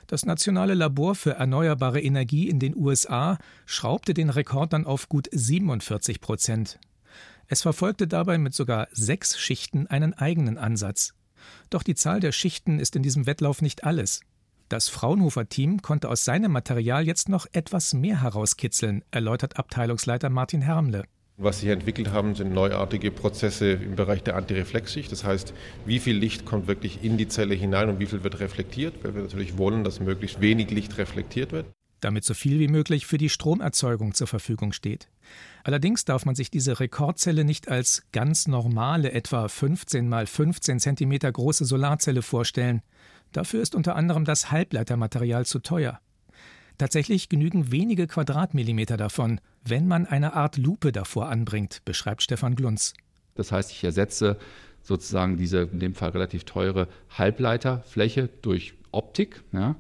Das 0.08 0.26
Nationale 0.26 0.74
Labor 0.74 1.14
für 1.16 1.34
erneuerbare 1.34 2.02
Energie 2.02 2.50
in 2.50 2.60
den 2.60 2.76
USA 2.76 3.38
schraubte 3.66 4.14
den 4.14 4.30
Rekord 4.30 4.74
dann 4.74 4.86
auf 4.86 5.10
gut 5.10 5.28
47 5.32 6.22
Prozent. 6.22 6.80
Es 7.48 7.62
verfolgte 7.62 8.08
dabei 8.08 8.38
mit 8.38 8.54
sogar 8.54 8.88
sechs 8.92 9.38
Schichten 9.38 9.88
einen 9.88 10.14
eigenen 10.14 10.58
Ansatz. 10.58 11.14
Doch 11.70 11.84
die 11.84 11.96
Zahl 11.96 12.22
der 12.22 12.32
Schichten 12.32 12.80
ist 12.80 12.96
in 12.96 13.04
diesem 13.04 13.28
Wettlauf 13.28 13.62
nicht 13.62 13.84
alles. 13.84 14.22
Das 14.70 14.88
Fraunhofer-Team 14.88 15.82
konnte 15.82 16.10
aus 16.10 16.26
seinem 16.26 16.52
Material 16.52 17.06
jetzt 17.06 17.28
noch 17.28 17.48
etwas 17.52 17.94
mehr 17.94 18.22
herauskitzeln, 18.22 19.04
erläutert 19.12 19.58
Abteilungsleiter 19.58 20.30
Martin 20.30 20.62
Hermle. 20.62 21.04
Was 21.42 21.62
sich 21.62 21.70
entwickelt 21.70 22.12
haben, 22.12 22.36
sind 22.36 22.52
neuartige 22.52 23.12
Prozesse 23.12 23.72
im 23.72 23.96
Bereich 23.96 24.24
der 24.24 24.36
Antireflexschicht. 24.36 25.10
Das 25.10 25.24
heißt, 25.24 25.54
wie 25.86 26.00
viel 26.00 26.18
Licht 26.18 26.44
kommt 26.44 26.68
wirklich 26.68 27.02
in 27.02 27.16
die 27.16 27.30
Zelle 27.30 27.56
hinein 27.56 27.88
und 27.88 28.00
wie 28.00 28.08
viel 28.08 28.26
wird 28.26 28.42
reflektiert, 28.42 28.96
weil 29.04 29.16
wir 29.16 29.22
natürlich 29.22 29.58
wollen, 29.58 29.86
dass 29.86 30.02
möglichst 30.02 30.42
wenig 30.42 30.70
Licht 30.70 30.98
reflektiert 30.98 31.54
wird. 31.54 31.66
Damit 32.02 32.26
so 32.26 32.34
viel 32.34 32.60
wie 32.60 32.68
möglich 32.68 33.06
für 33.06 33.18
die 33.18 33.30
Stromerzeugung 33.30 34.14
zur 34.14 34.28
Verfügung 34.28 34.74
steht. 34.74 35.08
Allerdings 35.64 36.04
darf 36.04 36.26
man 36.26 36.36
sich 36.36 36.52
diese 36.52 36.82
Rekordzelle 36.82 37.46
nicht 37.46 37.70
als 37.70 38.04
ganz 38.12 38.48
normale, 38.50 39.14
etwa 39.14 39.48
15 39.48 40.10
mal 40.10 40.28
15 40.28 40.82
cm 40.82 41.20
große 41.20 41.64
Solarzelle 41.64 42.22
vorstellen. 42.22 42.82
Dafür 43.32 43.62
ist 43.62 43.76
unter 43.76 43.96
anderem 43.96 44.26
das 44.26 44.52
Halbleitermaterial 44.52 45.46
zu 45.46 45.60
teuer. 45.60 46.02
Tatsächlich 46.80 47.28
genügen 47.28 47.74
wenige 47.74 48.08
Quadratmillimeter 48.08 48.96
davon, 48.96 49.42
wenn 49.66 49.86
man 49.86 50.06
eine 50.06 50.34
Art 50.34 50.56
Lupe 50.56 50.94
davor 50.94 51.28
anbringt, 51.28 51.82
beschreibt 51.84 52.24
Stefan 52.24 52.56
Glunz. 52.56 52.94
Das 53.36 53.52
heißt, 53.52 53.70
ich 53.72 53.84
ersetze 53.84 54.38
sozusagen 54.82 55.36
diese 55.36 55.64
in 55.64 55.82
dem 55.82 55.94
Fall 55.94 56.12
relativ 56.12 56.46
teure 56.46 56.88
Halbleiterfläche 57.10 58.30
durch 58.42 58.76
Optik. 58.92 59.44
Ja. 59.52 59.76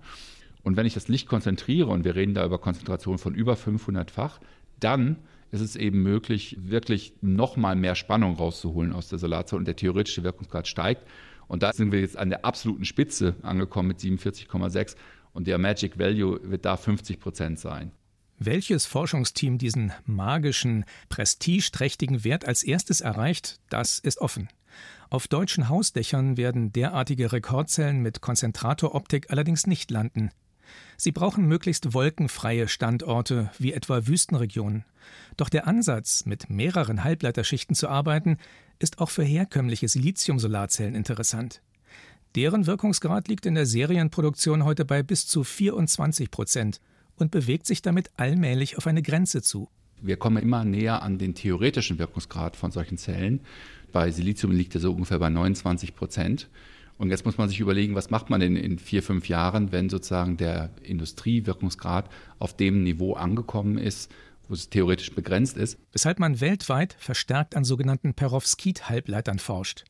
Und 0.61 0.75
wenn 0.75 0.85
ich 0.85 0.93
das 0.93 1.07
Licht 1.07 1.29
konzentriere, 1.29 1.87
und 1.87 2.03
wir 2.03 2.15
reden 2.15 2.33
da 2.33 2.45
über 2.45 2.59
Konzentrationen 2.59 3.17
von 3.17 3.33
über 3.33 3.53
500-fach, 3.53 4.41
dann 4.81 5.15
ist 5.51 5.61
es 5.61 5.77
eben 5.77 6.03
möglich, 6.03 6.57
wirklich 6.59 7.13
nochmal 7.21 7.77
mehr 7.77 7.95
Spannung 7.95 8.35
rauszuholen 8.35 8.91
aus 8.91 9.07
der 9.07 9.19
Solarzelle 9.19 9.59
und 9.59 9.65
der 9.69 9.77
theoretische 9.77 10.23
Wirkungsgrad 10.23 10.67
steigt. 10.67 11.07
Und 11.47 11.63
da 11.63 11.71
sind 11.71 11.93
wir 11.93 12.01
jetzt 12.01 12.17
an 12.17 12.29
der 12.29 12.43
absoluten 12.43 12.83
Spitze 12.83 13.35
angekommen 13.41 13.87
mit 13.87 13.99
47,6 13.99 14.97
und 15.33 15.47
der 15.47 15.57
Magic 15.57 15.97
Value 15.99 16.39
wird 16.43 16.65
da 16.65 16.77
50 16.77 17.19
Prozent 17.19 17.59
sein. 17.59 17.91
Welches 18.37 18.85
Forschungsteam 18.85 19.57
diesen 19.57 19.91
magischen, 20.05 20.85
prestigeträchtigen 21.09 22.23
Wert 22.23 22.45
als 22.45 22.63
erstes 22.63 23.01
erreicht, 23.01 23.59
das 23.69 23.99
ist 23.99 24.19
offen. 24.19 24.47
Auf 25.09 25.27
deutschen 25.27 25.67
Hausdächern 25.67 26.37
werden 26.37 26.71
derartige 26.71 27.31
Rekordzellen 27.31 28.01
mit 28.01 28.21
Konzentratoroptik 28.21 29.29
allerdings 29.29 29.67
nicht 29.67 29.91
landen. 29.91 30.29
Sie 30.97 31.11
brauchen 31.11 31.47
möglichst 31.47 31.93
wolkenfreie 31.93 32.67
Standorte, 32.67 33.49
wie 33.57 33.73
etwa 33.73 34.05
Wüstenregionen. 34.07 34.85
Doch 35.35 35.49
der 35.49 35.67
Ansatz, 35.67 36.25
mit 36.25 36.49
mehreren 36.49 37.03
Halbleiterschichten 37.03 37.75
zu 37.75 37.89
arbeiten, 37.89 38.37
ist 38.77 38.99
auch 38.99 39.09
für 39.09 39.23
herkömmliche 39.23 39.87
Silizium-Solarzellen 39.87 40.95
interessant. 40.95 41.61
Deren 42.35 42.67
Wirkungsgrad 42.67 43.27
liegt 43.27 43.47
in 43.47 43.55
der 43.55 43.65
Serienproduktion 43.65 44.63
heute 44.63 44.85
bei 44.85 45.01
bis 45.01 45.25
zu 45.25 45.43
24 45.43 46.29
Prozent 46.29 46.79
und 47.15 47.31
bewegt 47.31 47.65
sich 47.65 47.81
damit 47.81 48.11
allmählich 48.17 48.77
auf 48.77 48.85
eine 48.85 49.01
Grenze 49.01 49.41
zu. 49.41 49.67
Wir 49.99 50.15
kommen 50.15 50.37
immer 50.37 50.63
näher 50.63 51.01
an 51.01 51.17
den 51.17 51.33
theoretischen 51.33 51.97
Wirkungsgrad 51.97 52.55
von 52.55 52.69
solchen 52.69 52.99
Zellen. 52.99 53.41
Bei 53.91 54.11
Silizium 54.11 54.51
liegt 54.51 54.75
er 54.75 54.81
so 54.81 54.93
ungefähr 54.93 55.17
bei 55.17 55.29
29 55.29 55.95
Prozent. 55.95 56.49
Und 56.99 57.09
jetzt 57.09 57.25
muss 57.25 57.39
man 57.39 57.49
sich 57.49 57.61
überlegen, 57.61 57.95
was 57.95 58.11
macht 58.11 58.29
man 58.29 58.39
denn 58.39 58.55
in 58.55 58.77
vier, 58.77 59.01
fünf 59.01 59.27
Jahren, 59.27 59.71
wenn 59.71 59.89
sozusagen 59.89 60.37
der 60.37 60.69
Industriewirkungsgrad 60.83 62.09
auf 62.37 62.55
dem 62.55 62.83
Niveau 62.83 63.13
angekommen 63.13 63.79
ist, 63.79 64.11
wo 64.47 64.53
es 64.53 64.69
theoretisch 64.69 65.15
begrenzt 65.15 65.57
ist. 65.57 65.79
Weshalb 65.93 66.19
man 66.19 66.41
weltweit 66.41 66.95
verstärkt 66.99 67.55
an 67.55 67.63
sogenannten 67.63 68.13
Perovskit-Halbleitern 68.13 69.39
forscht. 69.39 69.85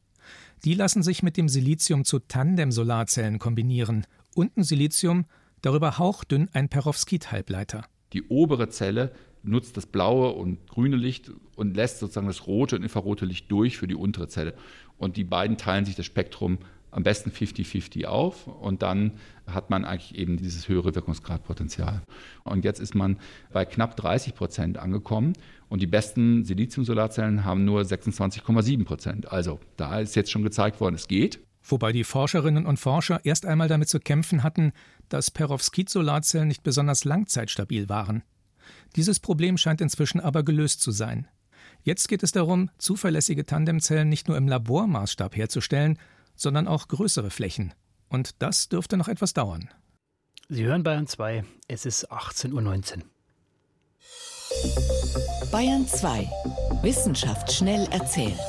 Die 0.66 0.74
lassen 0.74 1.04
sich 1.04 1.24
mit 1.24 1.38
dem 1.38 1.48
Silizium 1.48 2.04
zu 2.04 2.20
Tandem-Solarzellen 2.20 3.40
kombinieren. 3.40 4.06
Unten 4.36 4.64
Silizium, 4.64 5.26
darüber 5.62 5.98
hauchdünn 5.98 6.50
ein 6.52 6.68
Perovskit-Halbleiter. 6.68 7.86
Die 8.12 8.24
obere 8.24 8.70
Zelle 8.70 9.14
nutzt 9.42 9.78
das 9.78 9.86
blaue 9.86 10.34
und 10.34 10.68
grüne 10.68 10.98
Licht 10.98 11.32
und 11.56 11.78
lässt 11.78 12.00
sozusagen 12.00 12.28
das 12.28 12.46
rote 12.46 12.76
und 12.76 12.84
infrarote 12.84 13.26
Licht 13.26 13.50
durch 13.50 13.78
für 13.78 13.88
die 13.88 13.96
untere 13.96 14.28
Zelle. 14.28 14.54
Und 14.98 15.16
die 15.16 15.24
beiden 15.24 15.58
teilen 15.58 15.86
sich 15.86 15.96
das 15.96 16.06
Spektrum 16.06 16.58
am 16.92 17.04
besten 17.04 17.30
50-50 17.32 18.06
auf 18.06 18.48
und 18.48 18.82
dann 18.82 19.14
hat 19.46 19.70
man 19.70 19.86
eigentlich 19.86 20.16
eben 20.16 20.38
dieses 20.38 20.68
höhere 20.68 20.96
Wirkungsgradpotenzial. 20.96 22.02
Und 22.44 22.66
jetzt 22.66 22.80
ist 22.80 22.96
man 22.96 23.18
bei 23.52 23.66
knapp 23.66 23.96
30 23.96 24.36
Prozent 24.36 24.78
angekommen 24.78 25.34
und 25.70 25.82
die 25.82 25.88
besten 25.88 26.46
Silizium-Solarzellen 26.46 27.46
haben 27.46 27.66
nur 27.66 27.82
26,7 27.82 28.86
Prozent. 28.86 29.32
Also 29.32 29.60
da 29.78 30.00
ist 30.00 30.16
jetzt 30.16 30.32
schon 30.32 30.44
gezeigt 30.44 30.80
worden, 30.80 30.96
es 30.96 31.08
geht. 31.08 31.40
Wobei 31.64 31.92
die 31.92 32.04
Forscherinnen 32.04 32.66
und 32.66 32.80
Forscher 32.80 33.22
erst 33.24 33.46
einmal 33.46 33.68
damit 33.68 33.90
zu 33.90 34.00
kämpfen 34.00 34.44
hatten, 34.44 34.72
dass 35.10 35.32
Perovskit-Solarzellen 35.32 36.48
nicht 36.48 36.64
besonders 36.64 37.04
langzeitstabil 37.06 37.90
waren. 37.90 38.24
Dieses 38.96 39.20
Problem 39.20 39.58
scheint 39.58 39.82
inzwischen 39.82 40.20
aber 40.20 40.44
gelöst 40.44 40.82
zu 40.82 40.92
sein. 40.92 41.28
Jetzt 41.84 42.08
geht 42.10 42.24
es 42.24 42.32
darum, 42.32 42.70
zuverlässige 42.78 43.46
Tandemzellen 43.46 44.10
nicht 44.10 44.28
nur 44.28 44.38
im 44.38 44.48
Labormaßstab 44.48 45.36
herzustellen, 45.36 45.98
sondern 46.40 46.68
auch 46.68 46.88
größere 46.88 47.30
Flächen. 47.30 47.74
Und 48.08 48.42
das 48.42 48.70
dürfte 48.70 48.98
noch 48.98 49.08
etwas 49.08 49.34
dauern. 49.34 49.70
Sie 50.48 50.64
hören 50.64 50.84
Bayern 50.84 51.06
2, 51.06 51.44
es 51.68 51.86
ist 51.86 52.12
18.19 52.12 52.98
Uhr. 52.98 53.04
Bayern 55.52 55.88
2. 55.88 56.28
Wissenschaft 56.82 57.52
schnell 57.52 57.88
erzählt. 57.92 58.40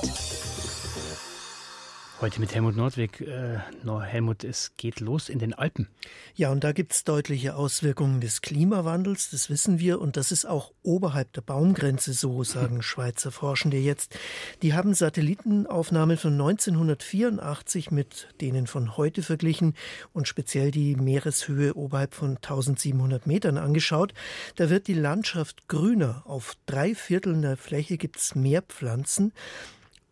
Heute 2.21 2.39
mit 2.39 2.55
Helmut 2.55 2.77
Nordwig. 2.77 3.23
Äh, 3.23 3.61
Helmut, 4.03 4.45
es 4.45 4.73
geht 4.77 5.01
los 5.01 5.31
in 5.31 5.39
den 5.39 5.55
Alpen. 5.55 5.89
Ja, 6.35 6.53
und 6.53 6.65
da 6.65 6.73
gibt 6.73 6.93
es 6.93 7.05
deutliche 7.05 7.57
Auswirkungen 7.57 8.21
des 8.21 8.43
Klimawandels, 8.43 9.31
das 9.31 9.49
wissen 9.49 9.79
wir. 9.79 10.03
Und 10.03 10.19
das 10.19 10.31
ist 10.31 10.45
auch 10.45 10.71
oberhalb 10.83 11.33
der 11.33 11.41
Baumgrenze 11.41 12.13
so, 12.13 12.45
sagen 12.45 12.83
Schweizer 12.83 13.33
Forschende 13.33 13.79
jetzt. 13.79 14.19
Die 14.61 14.75
haben 14.75 14.93
Satellitenaufnahmen 14.93 16.19
von 16.19 16.33
1984 16.33 17.91
mit 17.91 18.29
denen 18.43 18.67
von 18.67 18.99
heute 18.99 19.23
verglichen 19.23 19.75
und 20.13 20.29
speziell 20.29 20.71
die 20.71 20.97
Meereshöhe 20.97 21.73
oberhalb 21.73 22.13
von 22.13 22.37
1700 22.37 23.27
Metern 23.27 23.57
angeschaut. 23.57 24.13
Da 24.57 24.69
wird 24.69 24.89
die 24.89 24.95
Landschaft 24.95 25.69
grüner. 25.69 26.23
Auf 26.27 26.55
drei 26.67 26.95
Vierteln 26.95 27.41
der 27.41 27.57
Fläche 27.57 27.97
gibt 27.97 28.19
es 28.19 28.35
mehr 28.35 28.61
Pflanzen. 28.61 29.33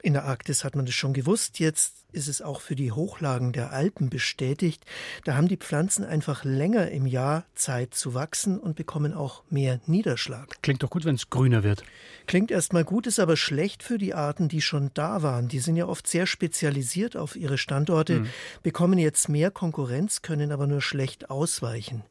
In 0.01 0.13
der 0.13 0.25
Arktis 0.25 0.63
hat 0.63 0.77
man 0.77 0.87
das 0.87 0.95
schon 0.95 1.13
gewusst. 1.13 1.59
Jetzt 1.59 2.07
ist 2.13 2.29
es 2.29 2.41
auch 2.41 2.61
für 2.61 2.77
die 2.77 2.93
Hochlagen 2.93 3.53
der 3.53 3.73
Alpen 3.73 4.11
bestätigt. 4.11 4.85
Da 5.25 5.35
haben 5.35 5.49
die 5.49 5.57
Pflanzen 5.57 6.05
einfach 6.05 6.45
länger 6.45 6.91
im 6.91 7.05
Jahr 7.05 7.45
Zeit 7.55 7.95
zu 7.95 8.15
wachsen 8.15 8.59
und 8.59 8.77
bekommen 8.77 9.13
auch 9.13 9.43
mehr 9.51 9.81
Niederschlag. 9.87 10.63
Klingt 10.63 10.83
doch 10.83 10.91
gut, 10.91 11.05
wenn 11.05 11.17
es 11.17 11.31
grüner 11.31 11.65
wird. 11.65 11.83
Klingt 12.27 12.51
erstmal 12.53 12.85
gut, 12.85 13.09
ist 13.09 13.19
aber 13.19 13.37
schlecht 13.37 13.83
für 13.83 13.99
die 13.99 14.15
Arten, 14.15 14.49
die 14.49 14.63
schon 14.63 14.91
da 14.95 15.23
waren. 15.23 15.49
Die 15.49 15.59
sind 15.59 15.75
ja 15.75 15.87
oft 15.87 16.07
sehr 16.07 16.27
spezialisiert 16.27 17.17
auf 17.17 17.35
ihre 17.35 17.59
Standorte, 17.59 18.21
mhm. 18.21 18.29
bekommen 18.63 18.99
jetzt 18.99 19.29
mehr 19.29 19.51
Konkurrenz, 19.51 20.23
können 20.23 20.53
aber 20.53 20.69
nur 20.69 20.81
schlecht 20.81 21.29
ausweichen. 21.29 22.05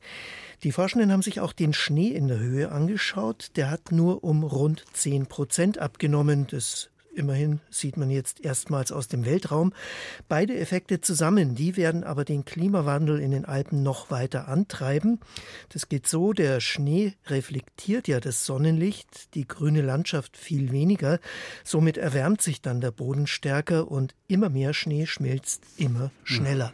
Die 0.63 0.71
Forschenden 0.71 1.11
haben 1.11 1.21
sich 1.21 1.39
auch 1.39 1.53
den 1.53 1.73
Schnee 1.73 2.09
in 2.09 2.27
der 2.27 2.39
Höhe 2.39 2.71
angeschaut. 2.71 3.51
Der 3.55 3.69
hat 3.69 3.91
nur 3.91 4.23
um 4.23 4.43
rund 4.43 4.83
10 4.93 5.27
Prozent 5.27 5.77
abgenommen. 5.77 6.47
Das 6.47 6.89
Immerhin 7.17 7.61
sieht 7.71 7.97
man 7.97 8.11
jetzt 8.11 8.45
erstmals 8.45 8.91
aus 8.91 9.07
dem 9.07 9.25
Weltraum. 9.25 9.73
Beide 10.29 10.55
Effekte 10.55 11.01
zusammen, 11.01 11.55
die 11.55 11.75
werden 11.75 12.03
aber 12.03 12.25
den 12.25 12.45
Klimawandel 12.45 13.19
in 13.19 13.31
den 13.31 13.43
Alpen 13.43 13.81
noch 13.81 14.11
weiter 14.11 14.47
antreiben. 14.47 15.19
Das 15.69 15.89
geht 15.89 16.07
so, 16.07 16.31
der 16.31 16.59
Schnee 16.59 17.13
reflektiert 17.25 18.07
ja 18.07 18.19
das 18.19 18.45
Sonnenlicht, 18.45 19.33
die 19.33 19.47
grüne 19.47 19.81
Landschaft 19.81 20.37
viel 20.37 20.71
weniger. 20.71 21.19
Somit 21.63 21.97
erwärmt 21.97 22.43
sich 22.43 22.61
dann 22.61 22.81
der 22.81 22.91
Boden 22.91 23.25
stärker 23.25 23.89
und 23.89 24.13
immer 24.27 24.49
mehr 24.49 24.75
Schnee 24.75 25.07
schmilzt 25.07 25.63
immer 25.77 26.11
schneller. 26.23 26.71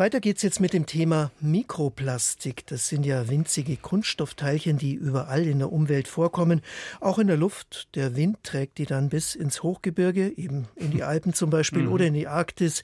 Weiter 0.00 0.20
geht's 0.20 0.40
jetzt 0.40 0.60
mit 0.60 0.72
dem 0.72 0.86
Thema 0.86 1.30
Mikroplastik. 1.42 2.66
Das 2.68 2.88
sind 2.88 3.04
ja 3.04 3.28
winzige 3.28 3.76
Kunststoffteilchen, 3.76 4.78
die 4.78 4.94
überall 4.94 5.46
in 5.46 5.58
der 5.58 5.70
Umwelt 5.70 6.08
vorkommen, 6.08 6.62
auch 7.02 7.18
in 7.18 7.26
der 7.26 7.36
Luft. 7.36 7.94
Der 7.96 8.16
Wind 8.16 8.38
trägt 8.42 8.78
die 8.78 8.86
dann 8.86 9.10
bis 9.10 9.34
ins 9.34 9.62
Hochgebirge, 9.62 10.32
eben 10.38 10.68
in 10.74 10.90
die 10.90 11.02
Alpen 11.02 11.34
zum 11.34 11.50
Beispiel 11.50 11.82
mhm. 11.82 11.92
oder 11.92 12.06
in 12.06 12.14
die 12.14 12.28
Arktis. 12.28 12.82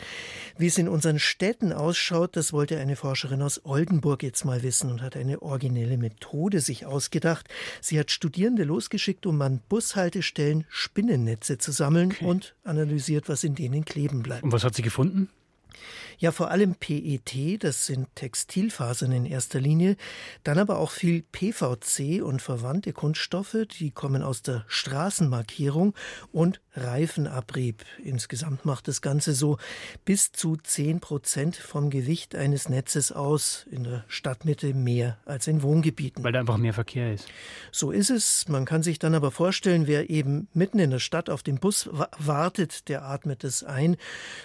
Wie 0.58 0.66
es 0.66 0.76
in 0.76 0.90
unseren 0.90 1.18
Städten 1.18 1.72
ausschaut, 1.72 2.36
das 2.36 2.52
wollte 2.52 2.76
eine 2.78 2.96
Forscherin 2.96 3.40
aus 3.40 3.64
Oldenburg 3.64 4.22
jetzt 4.22 4.44
mal 4.44 4.62
wissen 4.62 4.90
und 4.90 5.00
hat 5.00 5.16
eine 5.16 5.40
originelle 5.40 5.96
Methode 5.96 6.60
sich 6.60 6.84
ausgedacht. 6.84 7.48
Sie 7.80 7.98
hat 7.98 8.10
Studierende 8.10 8.64
losgeschickt, 8.64 9.24
um 9.24 9.40
an 9.40 9.62
Bushaltestellen 9.70 10.66
Spinnennetze 10.68 11.56
zu 11.56 11.72
sammeln 11.72 12.10
okay. 12.10 12.26
und 12.26 12.54
analysiert, 12.62 13.30
was 13.30 13.42
in 13.42 13.54
denen 13.54 13.86
kleben 13.86 14.22
bleibt. 14.22 14.42
Und 14.42 14.52
was 14.52 14.64
hat 14.64 14.74
sie 14.74 14.82
gefunden? 14.82 15.30
Ja, 16.18 16.32
vor 16.32 16.50
allem 16.50 16.74
PET, 16.74 17.62
das 17.62 17.86
sind 17.86 18.08
Textilfasern 18.14 19.12
in 19.12 19.26
erster 19.26 19.60
Linie, 19.60 19.96
dann 20.44 20.58
aber 20.58 20.78
auch 20.78 20.90
viel 20.90 21.22
PVC 21.22 22.22
und 22.22 22.40
verwandte 22.40 22.92
Kunststoffe, 22.92 23.56
die 23.78 23.90
kommen 23.90 24.22
aus 24.22 24.42
der 24.42 24.64
Straßenmarkierung 24.66 25.94
und 26.32 26.60
Reifenabrieb. 26.74 27.84
Insgesamt 28.02 28.64
macht 28.64 28.88
das 28.88 29.02
Ganze 29.02 29.34
so 29.34 29.58
bis 30.04 30.32
zu 30.32 30.56
10 30.56 31.00
Prozent 31.00 31.56
vom 31.56 31.90
Gewicht 31.90 32.34
eines 32.34 32.68
Netzes 32.68 33.12
aus, 33.12 33.66
in 33.70 33.84
der 33.84 34.04
Stadtmitte 34.08 34.74
mehr 34.74 35.18
als 35.24 35.46
in 35.46 35.62
Wohngebieten. 35.62 36.24
Weil 36.24 36.32
da 36.32 36.40
einfach 36.40 36.58
mehr 36.58 36.74
Verkehr 36.74 37.12
ist. 37.12 37.28
So 37.72 37.90
ist 37.90 38.10
es. 38.10 38.48
Man 38.48 38.64
kann 38.64 38.82
sich 38.82 38.98
dann 38.98 39.14
aber 39.14 39.30
vorstellen, 39.30 39.86
wer 39.86 40.10
eben 40.10 40.48
mitten 40.52 40.78
in 40.78 40.90
der 40.90 40.98
Stadt 40.98 41.30
auf 41.30 41.42
den 41.42 41.58
Bus 41.58 41.88
wartet, 42.18 42.88
der 42.88 43.04
atmet 43.04 43.44
es 43.44 43.62
ein, 43.62 43.96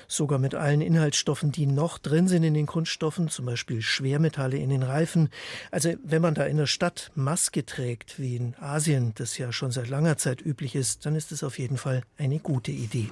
sogar 0.08 0.40
mit 0.40 0.56
allen 0.56 0.82
Inhaltsstoffen, 0.82 1.21
die 1.25 1.62
die 1.62 1.68
noch 1.68 1.98
drin 1.98 2.28
sind 2.28 2.44
in 2.44 2.54
den 2.54 2.66
Kunststoffen, 2.66 3.30
zum 3.30 3.46
Beispiel 3.46 3.82
Schwermetalle 3.82 4.58
in 4.58 4.70
den 4.70 4.84
Reifen. 4.84 5.30
Also 5.70 5.94
wenn 6.04 6.22
man 6.22 6.34
da 6.34 6.46
in 6.46 6.58
der 6.58 6.66
Stadt 6.66 7.12
Maske 7.13 7.66
trägt, 7.66 8.20
wie 8.20 8.36
in 8.36 8.56
Asien 8.60 9.13
das 9.16 9.38
ja 9.38 9.51
schon 9.51 9.72
seit 9.72 9.90
langer 9.90 10.18
Zeit 10.18 10.44
üblich 10.44 10.75
ist, 10.75 11.06
dann 11.06 11.16
ist 11.16 11.32
es 11.32 11.44
auf 11.44 11.60
jeden 11.60 11.78
Fall 11.78 12.04
eine 12.18 12.40
gute 12.40 12.72
Idee. 12.72 13.10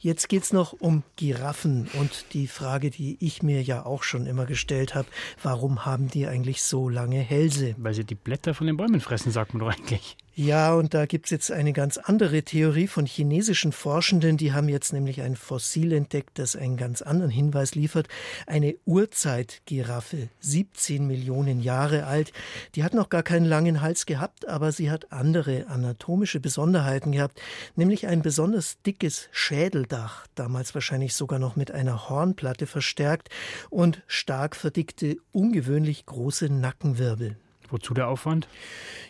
Jetzt 0.00 0.28
geht 0.28 0.44
es 0.44 0.52
noch 0.52 0.74
um 0.74 1.02
Giraffen 1.16 1.88
und 1.94 2.26
die 2.32 2.46
Frage, 2.46 2.90
die 2.90 3.16
ich 3.20 3.42
mir 3.42 3.62
ja 3.62 3.84
auch 3.84 4.04
schon 4.04 4.26
immer 4.26 4.46
gestellt 4.46 4.94
habe, 4.94 5.08
warum 5.42 5.84
haben 5.84 6.06
die 6.08 6.28
eigentlich 6.28 6.62
so 6.62 6.88
lange 6.88 7.18
Hälse? 7.18 7.74
Weil 7.78 7.94
sie 7.94 8.04
die 8.04 8.14
Blätter 8.14 8.54
von 8.54 8.68
den 8.68 8.76
Bäumen 8.76 9.00
fressen, 9.00 9.32
sagt 9.32 9.54
man 9.54 9.60
doch 9.60 9.76
eigentlich. 9.76 10.16
Ja, 10.40 10.72
und 10.74 10.94
da 10.94 11.06
gibt 11.06 11.26
es 11.26 11.30
jetzt 11.32 11.50
eine 11.50 11.72
ganz 11.72 11.96
andere 11.96 12.44
Theorie 12.44 12.86
von 12.86 13.06
chinesischen 13.06 13.72
Forschenden. 13.72 14.36
Die 14.36 14.52
haben 14.52 14.68
jetzt 14.68 14.92
nämlich 14.92 15.20
ein 15.20 15.34
Fossil 15.34 15.92
entdeckt, 15.92 16.38
das 16.38 16.54
einen 16.54 16.76
ganz 16.76 17.02
anderen 17.02 17.32
Hinweis 17.32 17.74
liefert. 17.74 18.06
Eine 18.46 18.76
Urzeitgiraffe, 18.84 20.28
17 20.38 21.04
Millionen 21.08 21.60
Jahre 21.60 22.06
alt. 22.06 22.32
Die 22.76 22.84
hat 22.84 22.94
noch 22.94 23.08
gar 23.08 23.24
keinen 23.24 23.46
langen 23.46 23.80
Hals 23.80 24.06
gehabt, 24.06 24.46
aber 24.46 24.70
sie 24.70 24.92
hat 24.92 25.10
andere 25.10 25.66
anatomische 25.66 26.38
Besonderheiten 26.38 27.10
gehabt, 27.10 27.42
nämlich 27.74 28.06
ein 28.06 28.22
besonders 28.22 28.80
dickes 28.86 29.28
Schädeldach, 29.32 30.28
damals 30.36 30.72
wahrscheinlich 30.72 31.16
sogar 31.16 31.40
noch 31.40 31.56
mit 31.56 31.72
einer 31.72 32.08
Hornplatte 32.08 32.68
verstärkt 32.68 33.28
und 33.70 34.04
stark 34.06 34.54
verdickte, 34.54 35.16
ungewöhnlich 35.32 36.06
große 36.06 36.48
Nackenwirbel. 36.48 37.38
Wozu 37.70 37.94
der 37.94 38.08
Aufwand? 38.08 38.48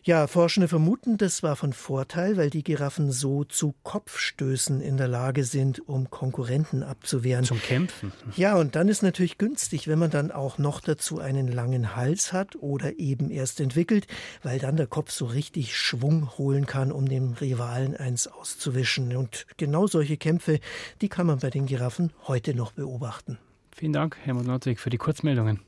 Ja, 0.02 0.26
Forschende 0.26 0.68
vermuten, 0.68 1.16
das 1.16 1.42
war 1.42 1.56
von 1.56 1.72
Vorteil, 1.72 2.36
weil 2.36 2.50
die 2.50 2.64
Giraffen 2.64 3.10
so 3.10 3.44
zu 3.44 3.74
Kopfstößen 3.82 4.80
in 4.80 4.96
der 4.96 5.08
Lage 5.08 5.44
sind, 5.44 5.86
um 5.88 6.10
Konkurrenten 6.10 6.82
abzuwehren. 6.82 7.44
Zum 7.44 7.60
Kämpfen. 7.60 8.12
Ja, 8.36 8.56
und 8.56 8.74
dann 8.74 8.88
ist 8.88 9.02
natürlich 9.02 9.38
günstig, 9.38 9.88
wenn 9.88 9.98
man 9.98 10.10
dann 10.10 10.30
auch 10.30 10.58
noch 10.58 10.80
dazu 10.80 11.20
einen 11.20 11.48
langen 11.48 11.94
Hals 11.94 12.32
hat 12.32 12.56
oder 12.56 12.98
eben 12.98 13.30
erst 13.30 13.60
entwickelt, 13.60 14.06
weil 14.42 14.58
dann 14.58 14.76
der 14.76 14.86
Kopf 14.86 15.10
so 15.10 15.26
richtig 15.26 15.76
Schwung 15.76 16.36
holen 16.38 16.66
kann, 16.66 16.90
um 16.90 17.08
dem 17.08 17.32
Rivalen 17.34 17.96
eins 17.96 18.26
auszuwischen. 18.26 19.16
Und 19.16 19.46
genau 19.56 19.86
solche 19.86 20.16
Kämpfe, 20.16 20.60
die 21.00 21.08
kann 21.08 21.26
man 21.26 21.38
bei 21.38 21.50
den 21.50 21.66
Giraffen 21.66 22.12
heute 22.26 22.54
noch 22.54 22.72
beobachten. 22.72 23.38
Vielen 23.76 23.92
Dank, 23.92 24.16
Helmut 24.24 24.46
Nordwig, 24.46 24.80
für 24.80 24.90
die 24.90 24.98
Kurzmeldungen. 24.98 25.60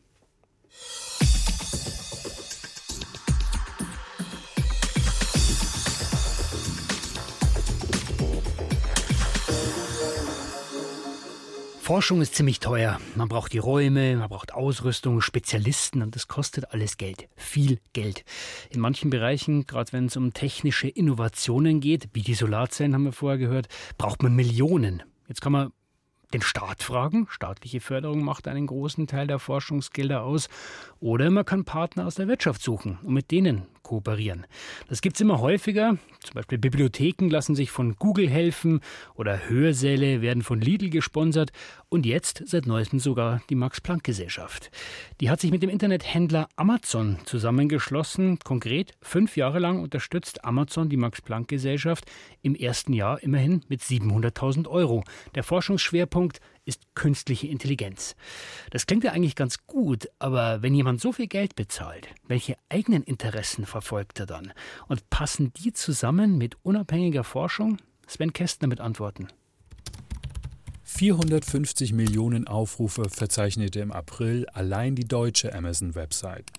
Forschung 11.90 12.20
ist 12.20 12.36
ziemlich 12.36 12.60
teuer. 12.60 13.00
Man 13.16 13.26
braucht 13.26 13.52
die 13.52 13.58
Räume, 13.58 14.14
man 14.14 14.28
braucht 14.28 14.54
Ausrüstung, 14.54 15.20
Spezialisten 15.20 16.02
und 16.02 16.14
das 16.14 16.28
kostet 16.28 16.72
alles 16.72 16.98
Geld. 16.98 17.28
Viel 17.34 17.80
Geld. 17.92 18.24
In 18.70 18.78
manchen 18.78 19.10
Bereichen, 19.10 19.66
gerade 19.66 19.92
wenn 19.92 20.06
es 20.06 20.16
um 20.16 20.32
technische 20.32 20.86
Innovationen 20.86 21.80
geht, 21.80 22.08
wie 22.12 22.22
die 22.22 22.34
Solarzellen 22.34 22.94
haben 22.94 23.06
wir 23.06 23.12
vorher 23.12 23.38
gehört, 23.38 23.66
braucht 23.98 24.22
man 24.22 24.36
Millionen. 24.36 25.02
Jetzt 25.26 25.40
kann 25.40 25.50
man 25.50 25.72
den 26.32 26.42
Staat 26.42 26.84
fragen. 26.84 27.26
Staatliche 27.28 27.80
Förderung 27.80 28.22
macht 28.22 28.46
einen 28.46 28.68
großen 28.68 29.08
Teil 29.08 29.26
der 29.26 29.40
Forschungsgelder 29.40 30.22
aus. 30.22 30.48
Oder 31.00 31.28
man 31.30 31.44
kann 31.44 31.64
Partner 31.64 32.06
aus 32.06 32.14
der 32.14 32.28
Wirtschaft 32.28 32.62
suchen 32.62 33.00
und 33.02 33.14
mit 33.14 33.32
denen 33.32 33.66
kooperieren. 33.90 34.46
Das 34.88 35.02
gibt 35.02 35.16
es 35.16 35.20
immer 35.20 35.40
häufiger. 35.40 35.96
Zum 36.20 36.34
Beispiel 36.34 36.58
Bibliotheken 36.58 37.28
lassen 37.28 37.56
sich 37.56 37.72
von 37.72 37.96
Google 37.96 38.30
helfen 38.30 38.80
oder 39.16 39.48
Hörsäle 39.48 40.22
werden 40.22 40.44
von 40.44 40.60
Lidl 40.60 40.90
gesponsert 40.90 41.50
und 41.88 42.06
jetzt 42.06 42.44
seit 42.46 42.66
neuestem 42.66 43.00
sogar 43.00 43.42
die 43.50 43.56
Max-Planck-Gesellschaft. 43.56 44.70
Die 45.20 45.28
hat 45.28 45.40
sich 45.40 45.50
mit 45.50 45.64
dem 45.64 45.70
Internethändler 45.70 46.48
Amazon 46.54 47.18
zusammengeschlossen. 47.24 48.38
Konkret 48.38 48.92
fünf 49.02 49.36
Jahre 49.36 49.58
lang 49.58 49.82
unterstützt 49.82 50.44
Amazon 50.44 50.88
die 50.88 50.96
Max-Planck-Gesellschaft 50.96 52.04
im 52.42 52.54
ersten 52.54 52.92
Jahr 52.92 53.20
immerhin 53.24 53.64
mit 53.68 53.80
700.000 53.80 54.68
Euro. 54.68 55.02
Der 55.34 55.42
Forschungsschwerpunkt 55.42 56.40
ist 56.70 56.94
künstliche 56.94 57.48
Intelligenz. 57.48 58.14
Das 58.70 58.86
klingt 58.86 59.02
ja 59.02 59.12
eigentlich 59.12 59.34
ganz 59.34 59.66
gut, 59.66 60.08
aber 60.20 60.62
wenn 60.62 60.74
jemand 60.74 61.00
so 61.00 61.12
viel 61.12 61.26
Geld 61.26 61.56
bezahlt, 61.56 62.08
welche 62.28 62.56
eigenen 62.68 63.02
Interessen 63.02 63.66
verfolgt 63.66 64.20
er 64.20 64.26
dann? 64.26 64.52
Und 64.86 65.10
passen 65.10 65.52
die 65.52 65.72
zusammen 65.72 66.38
mit 66.38 66.56
unabhängiger 66.62 67.24
Forschung? 67.24 67.78
Sven 68.06 68.32
Kästner 68.32 68.68
mit 68.68 68.80
Antworten. 68.80 69.26
450 70.84 71.92
Millionen 71.92 72.46
Aufrufe 72.46 73.08
verzeichnete 73.08 73.80
im 73.80 73.90
April 73.90 74.46
allein 74.52 74.94
die 74.94 75.08
deutsche 75.08 75.52
Amazon-Website. 75.54 76.50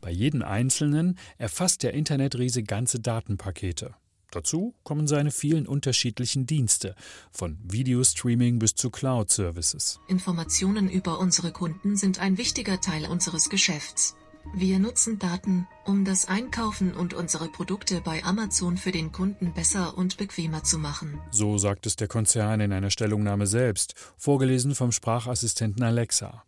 Bei 0.00 0.10
jedem 0.10 0.42
einzelnen 0.42 1.18
erfasst 1.36 1.82
der 1.82 1.92
Internetriese 1.94 2.62
ganze 2.62 3.00
Datenpakete. 3.00 3.94
Dazu 4.30 4.74
kommen 4.84 5.06
seine 5.06 5.30
vielen 5.30 5.66
unterschiedlichen 5.66 6.46
Dienste, 6.46 6.94
von 7.30 7.58
Videostreaming 7.62 8.58
bis 8.58 8.74
zu 8.74 8.90
Cloud-Services. 8.90 10.00
Informationen 10.06 10.90
über 10.90 11.18
unsere 11.18 11.50
Kunden 11.50 11.96
sind 11.96 12.18
ein 12.18 12.36
wichtiger 12.36 12.80
Teil 12.80 13.06
unseres 13.06 13.48
Geschäfts. 13.48 14.16
Wir 14.54 14.78
nutzen 14.78 15.18
Daten, 15.18 15.66
um 15.84 16.04
das 16.04 16.26
Einkaufen 16.26 16.94
und 16.94 17.14
unsere 17.14 17.48
Produkte 17.48 18.00
bei 18.00 18.24
Amazon 18.24 18.76
für 18.76 18.92
den 18.92 19.12
Kunden 19.12 19.52
besser 19.52 19.96
und 19.96 20.16
bequemer 20.16 20.62
zu 20.62 20.78
machen. 20.78 21.20
So 21.30 21.58
sagt 21.58 21.86
es 21.86 21.96
der 21.96 22.08
Konzern 22.08 22.60
in 22.60 22.72
einer 22.72 22.90
Stellungnahme 22.90 23.46
selbst, 23.46 23.94
vorgelesen 24.16 24.74
vom 24.74 24.92
Sprachassistenten 24.92 25.82
Alexa. 25.82 26.44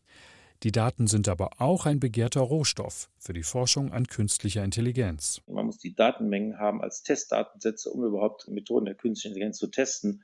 Die 0.62 0.72
Daten 0.72 1.06
sind 1.06 1.26
aber 1.26 1.52
auch 1.58 1.86
ein 1.86 2.00
begehrter 2.00 2.40
Rohstoff 2.40 3.08
für 3.18 3.32
die 3.32 3.42
Forschung 3.42 3.92
an 3.92 4.06
künstlicher 4.06 4.62
Intelligenz. 4.62 5.40
Man 5.46 5.64
muss 5.66 5.78
die 5.78 5.94
Datenmengen 5.94 6.58
haben 6.58 6.82
als 6.82 7.02
Testdatensätze, 7.02 7.90
um 7.90 8.04
überhaupt 8.04 8.46
Methoden 8.48 8.84
der 8.84 8.94
künstlichen 8.94 9.32
Intelligenz 9.32 9.56
zu 9.56 9.68
testen. 9.68 10.22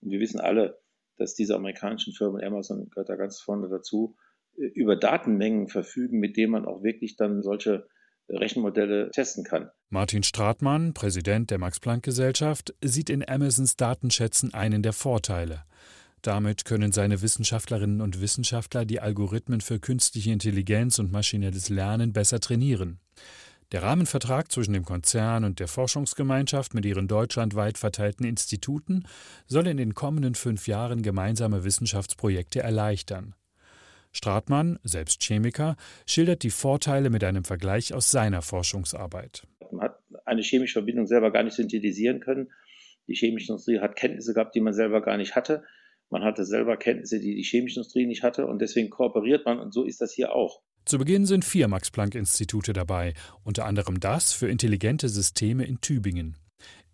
Und 0.00 0.10
wir 0.10 0.18
wissen 0.18 0.40
alle, 0.40 0.80
dass 1.18 1.34
diese 1.34 1.54
amerikanischen 1.54 2.14
Firmen, 2.14 2.42
Amazon 2.42 2.88
gehört 2.90 3.10
da 3.10 3.14
ganz 3.14 3.40
vorne 3.40 3.68
dazu, 3.68 4.16
über 4.56 4.96
Datenmengen 4.96 5.68
verfügen, 5.68 6.18
mit 6.18 6.36
denen 6.36 6.52
man 6.52 6.66
auch 6.66 6.82
wirklich 6.82 7.16
dann 7.16 7.42
solche 7.42 7.86
Rechenmodelle 8.28 9.10
testen 9.10 9.44
kann. 9.44 9.70
Martin 9.88 10.22
Stratmann, 10.22 10.94
Präsident 10.94 11.50
der 11.50 11.58
Max-Planck-Gesellschaft, 11.58 12.74
sieht 12.82 13.10
in 13.10 13.28
Amazons 13.28 13.76
Datenschätzen 13.76 14.54
einen 14.54 14.82
der 14.82 14.92
Vorteile. 14.92 15.64
Damit 16.22 16.64
können 16.64 16.92
seine 16.92 17.22
Wissenschaftlerinnen 17.22 18.00
und 18.00 18.20
Wissenschaftler 18.20 18.84
die 18.84 19.00
Algorithmen 19.00 19.60
für 19.60 19.78
künstliche 19.78 20.32
Intelligenz 20.32 20.98
und 20.98 21.10
maschinelles 21.10 21.68
Lernen 21.70 22.12
besser 22.12 22.40
trainieren. 22.40 23.00
Der 23.72 23.82
Rahmenvertrag 23.82 24.50
zwischen 24.50 24.72
dem 24.72 24.84
Konzern 24.84 25.44
und 25.44 25.60
der 25.60 25.68
Forschungsgemeinschaft 25.68 26.74
mit 26.74 26.84
ihren 26.84 27.06
deutschlandweit 27.06 27.78
verteilten 27.78 28.26
Instituten 28.26 29.04
soll 29.46 29.68
in 29.68 29.76
den 29.76 29.94
kommenden 29.94 30.34
fünf 30.34 30.66
Jahren 30.66 31.02
gemeinsame 31.02 31.64
Wissenschaftsprojekte 31.64 32.60
erleichtern. 32.60 33.34
Stratmann, 34.12 34.80
selbst 34.82 35.22
Chemiker, 35.22 35.76
schildert 36.04 36.42
die 36.42 36.50
Vorteile 36.50 37.10
mit 37.10 37.22
einem 37.22 37.44
Vergleich 37.44 37.94
aus 37.94 38.10
seiner 38.10 38.42
Forschungsarbeit. 38.42 39.46
Man 39.70 39.82
hat 39.82 40.00
eine 40.24 40.42
chemische 40.42 40.72
Verbindung 40.72 41.06
selber 41.06 41.30
gar 41.30 41.44
nicht 41.44 41.54
synthetisieren 41.54 42.18
können. 42.18 42.50
Die 43.06 43.14
chemische 43.14 43.52
Industrie 43.52 43.78
hat 43.78 43.94
Kenntnisse 43.94 44.34
gehabt, 44.34 44.56
die 44.56 44.60
man 44.60 44.74
selber 44.74 45.00
gar 45.00 45.16
nicht 45.16 45.36
hatte. 45.36 45.62
Man 46.10 46.24
hatte 46.24 46.44
selber 46.44 46.76
Kenntnisse, 46.76 47.20
die 47.20 47.36
die 47.36 47.42
chemische 47.42 47.80
Industrie 47.80 48.06
nicht 48.06 48.22
hatte 48.22 48.46
und 48.46 48.60
deswegen 48.60 48.90
kooperiert 48.90 49.46
man 49.46 49.60
und 49.60 49.72
so 49.72 49.84
ist 49.84 50.00
das 50.00 50.12
hier 50.12 50.34
auch. 50.34 50.60
Zu 50.84 50.98
Beginn 50.98 51.24
sind 51.24 51.44
vier 51.44 51.68
Max-Planck-Institute 51.68 52.72
dabei, 52.72 53.14
unter 53.44 53.64
anderem 53.66 54.00
das 54.00 54.32
für 54.32 54.48
intelligente 54.48 55.08
Systeme 55.08 55.64
in 55.64 55.80
Tübingen. 55.80 56.36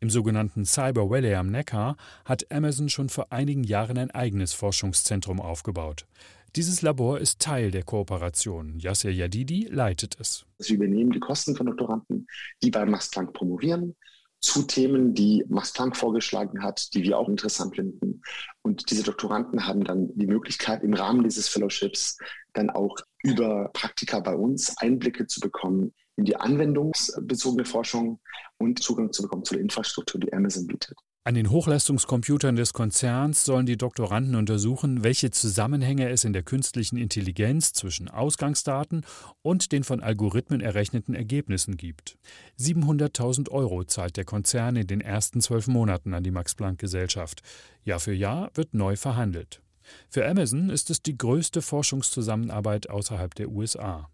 Im 0.00 0.10
sogenannten 0.10 0.66
Cyber 0.66 1.08
Valley 1.08 1.34
am 1.34 1.50
Neckar 1.50 1.96
hat 2.26 2.52
Amazon 2.52 2.90
schon 2.90 3.08
vor 3.08 3.32
einigen 3.32 3.64
Jahren 3.64 3.96
ein 3.96 4.10
eigenes 4.10 4.52
Forschungszentrum 4.52 5.40
aufgebaut. 5.40 6.06
Dieses 6.54 6.82
Labor 6.82 7.18
ist 7.18 7.40
Teil 7.40 7.70
der 7.70 7.82
Kooperation. 7.82 8.78
Yasser 8.78 9.10
Yadidi 9.10 9.68
leitet 9.70 10.18
es. 10.20 10.44
Wir 10.58 10.76
übernehmen 10.76 11.12
die 11.12 11.20
Kosten 11.20 11.56
von 11.56 11.66
Doktoranden, 11.66 12.26
die 12.62 12.70
bei 12.70 12.84
Max 12.84 13.10
Planck 13.10 13.32
promovieren, 13.32 13.94
zu 14.40 14.62
Themen, 14.62 15.14
die 15.14 15.44
Max 15.48 15.72
Planck 15.72 15.96
vorgeschlagen 15.96 16.62
hat, 16.62 16.94
die 16.94 17.02
wir 17.02 17.18
auch 17.18 17.28
interessant 17.28 17.76
finden. 17.76 18.22
Und 18.62 18.90
diese 18.90 19.02
Doktoranden 19.02 19.66
haben 19.66 19.84
dann 19.84 20.10
die 20.14 20.26
Möglichkeit, 20.26 20.82
im 20.82 20.94
Rahmen 20.94 21.24
dieses 21.24 21.48
Fellowships 21.48 22.18
dann 22.52 22.70
auch 22.70 22.96
über 23.22 23.70
Praktika 23.72 24.20
bei 24.20 24.34
uns 24.34 24.76
Einblicke 24.78 25.26
zu 25.26 25.40
bekommen 25.40 25.94
in 26.16 26.24
die 26.24 26.36
anwendungsbezogene 26.36 27.64
Forschung 27.64 28.20
und 28.58 28.82
Zugang 28.82 29.12
zu 29.12 29.22
bekommen 29.22 29.44
zu 29.44 29.54
der 29.54 29.62
Infrastruktur, 29.62 30.20
die 30.20 30.32
Amazon 30.32 30.66
bietet. 30.66 30.96
An 31.26 31.34
den 31.34 31.50
Hochleistungscomputern 31.50 32.54
des 32.54 32.72
Konzerns 32.72 33.42
sollen 33.42 33.66
die 33.66 33.76
Doktoranden 33.76 34.36
untersuchen, 34.36 35.02
welche 35.02 35.32
Zusammenhänge 35.32 36.08
es 36.08 36.22
in 36.22 36.32
der 36.32 36.44
künstlichen 36.44 36.96
Intelligenz 36.96 37.72
zwischen 37.72 38.08
Ausgangsdaten 38.08 39.04
und 39.42 39.72
den 39.72 39.82
von 39.82 40.00
Algorithmen 40.00 40.60
errechneten 40.60 41.16
Ergebnissen 41.16 41.76
gibt. 41.76 42.16
700.000 42.60 43.50
Euro 43.50 43.82
zahlt 43.82 44.16
der 44.16 44.24
Konzern 44.24 44.76
in 44.76 44.86
den 44.86 45.00
ersten 45.00 45.40
zwölf 45.40 45.66
Monaten 45.66 46.14
an 46.14 46.22
die 46.22 46.30
Max-Planck-Gesellschaft. 46.30 47.42
Jahr 47.82 47.98
für 47.98 48.14
Jahr 48.14 48.52
wird 48.54 48.72
neu 48.72 48.94
verhandelt. 48.94 49.60
Für 50.08 50.28
Amazon 50.28 50.70
ist 50.70 50.90
es 50.90 51.02
die 51.02 51.18
größte 51.18 51.60
Forschungszusammenarbeit 51.60 52.88
außerhalb 52.88 53.34
der 53.34 53.48
USA. 53.48 54.08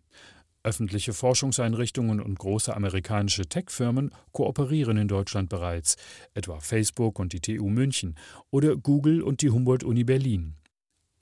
Öffentliche 0.64 1.12
Forschungseinrichtungen 1.12 2.20
und 2.20 2.38
große 2.38 2.74
amerikanische 2.74 3.46
Tech-Firmen 3.46 4.12
kooperieren 4.32 4.96
in 4.96 5.08
Deutschland 5.08 5.48
bereits, 5.48 5.96
etwa 6.34 6.60
Facebook 6.60 7.18
und 7.18 7.32
die 7.32 7.40
TU 7.40 7.68
München 7.68 8.16
oder 8.50 8.76
Google 8.76 9.22
und 9.22 9.42
die 9.42 9.50
Humboldt-Uni 9.50 10.04
Berlin. 10.04 10.54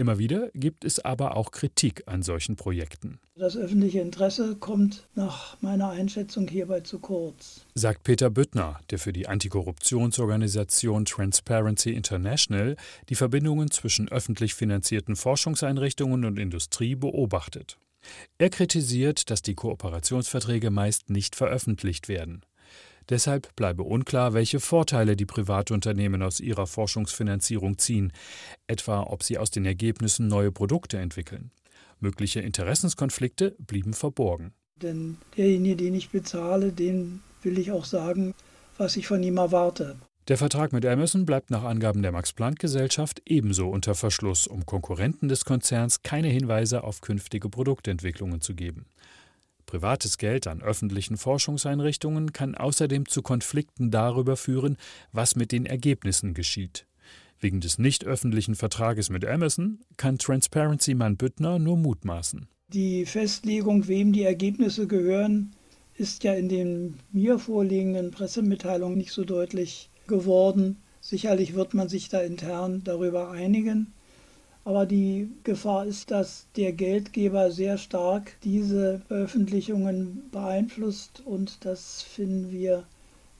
Immer 0.00 0.18
wieder 0.18 0.48
gibt 0.55 0.87
es 0.87 0.98
aber 0.98 1.37
auch 1.37 1.50
Kritik 1.50 2.05
an 2.07 2.22
solchen 2.22 2.57
Projekten. 2.57 3.18
Das 3.35 3.55
öffentliche 3.55 4.00
Interesse 4.00 4.57
kommt 4.57 5.07
nach 5.14 5.61
meiner 5.61 5.90
Einschätzung 5.90 6.48
hierbei 6.48 6.81
zu 6.81 7.00
kurz, 7.00 7.66
sagt 7.74 8.05
Peter 8.05 8.31
Büttner, 8.31 8.81
der 8.88 8.98
für 8.98 9.12
die 9.12 9.29
Antikorruptionsorganisation 9.29 11.05
Transparency 11.05 11.92
International 11.92 12.76
die 13.11 13.14
Verbindungen 13.14 13.70
zwischen 13.70 14.09
öffentlich 14.09 14.55
finanzierten 14.55 15.16
Forschungseinrichtungen 15.16 16.24
und 16.24 16.38
Industrie 16.38 16.94
beobachtet. 16.94 17.76
Er 18.39 18.51
kritisiert, 18.51 19.31
dass 19.31 19.43
die 19.43 19.55
Kooperationsverträge 19.55 20.71
meist 20.71 21.11
nicht 21.11 21.37
veröffentlicht 21.37 22.09
werden. 22.09 22.45
Deshalb 23.09 23.55
bleibe 23.57 23.83
unklar, 23.83 24.35
welche 24.35 24.61
Vorteile 24.61 25.17
die 25.17 25.27
Privatunternehmen 25.27 26.23
aus 26.23 26.39
ihrer 26.39 26.67
Forschungsfinanzierung 26.67 27.77
ziehen, 27.79 28.13
etwa 28.69 29.03
ob 29.03 29.23
sie 29.25 29.37
aus 29.37 29.51
den 29.51 29.65
Ergebnissen 29.65 30.29
neue 30.29 30.53
Produkte 30.53 30.99
entwickeln. 30.99 31.51
Mögliche 31.99 32.41
Interessenskonflikte 32.41 33.57
blieben 33.59 33.95
verborgen. 33.95 34.53
Denn 34.77 35.19
derjenige, 35.37 35.77
den 35.77 35.95
ich 35.95 36.11
bezahle, 36.11 36.73
den 36.73 37.21
will 37.43 37.59
ich 37.59 37.73
auch 37.73 37.85
sagen, 37.85 38.35
was 38.79 38.97
ich 38.97 39.07
von 39.07 39.23
ihm 39.23 39.37
erwarte. 39.37 39.97
Der 40.28 40.37
Vertrag 40.37 40.72
mit 40.72 40.87
Amazon 40.87 41.26
bleibt 41.26 41.50
nach 41.50 41.64
Angaben 41.64 42.02
der 42.02 42.12
Max-Planck-Gesellschaft 42.12 43.22
ebenso 43.26 43.68
unter 43.68 43.94
Verschluss, 43.94 44.46
um 44.46 44.64
Konkurrenten 44.64 45.28
des 45.28 45.44
Konzerns 45.44 46.02
keine 46.02 46.28
Hinweise 46.28 46.85
auf 46.85 47.00
künftige 47.00 47.48
Produktentwicklungen 47.48 48.40
zu 48.40 48.54
geben. 48.54 48.87
Privates 49.66 50.18
Geld 50.18 50.46
an 50.46 50.62
öffentlichen 50.62 51.16
Forschungseinrichtungen 51.16 52.33
kann 52.33 52.54
außerdem 52.54 53.06
zu 53.06 53.22
Konflikten 53.22 53.90
darüber 53.90 54.37
führen, 54.37 54.76
was 55.12 55.37
mit 55.37 55.52
den 55.52 55.66
Ergebnissen 55.66 56.35
geschieht. 56.35 56.87
Wegen 57.40 57.61
des 57.61 57.78
nicht 57.78 58.04
öffentlichen 58.04 58.54
Vertrages 58.54 59.11
mit 59.11 59.24
Amazon 59.24 59.80
kann 59.96 60.18
Transparency-Mann 60.18 61.16
Büttner 61.16 61.59
nur 61.59 61.76
mutmaßen. 61.76 62.46
Die 62.72 63.06
Festlegung, 63.06 63.88
wem 63.88 64.12
die 64.12 64.22
Ergebnisse 64.22 64.87
gehören, 64.87 65.52
ist 65.94 66.22
ja 66.24 66.35
in 66.35 66.48
den 66.48 66.94
mir 67.12 67.38
vorliegenden 67.38 68.11
Pressemitteilungen 68.11 68.98
nicht 68.98 69.12
so 69.12 69.24
deutlich 69.24 69.89
geworden. 70.11 70.83
Sicherlich 71.01 71.55
wird 71.55 71.73
man 71.73 71.88
sich 71.88 72.11
da 72.11 72.20
intern 72.20 72.83
darüber 72.85 73.31
einigen. 73.31 73.94
Aber 74.64 74.85
die 74.85 75.31
Gefahr 75.42 75.87
ist, 75.87 76.11
dass 76.11 76.46
der 76.57 76.73
Geldgeber 76.73 77.51
sehr 77.51 77.79
stark 77.79 78.37
diese 78.44 79.01
Veröffentlichungen 79.09 80.29
beeinflusst 80.31 81.23
und 81.25 81.64
das 81.64 82.03
finden 82.03 82.51
wir 82.51 82.85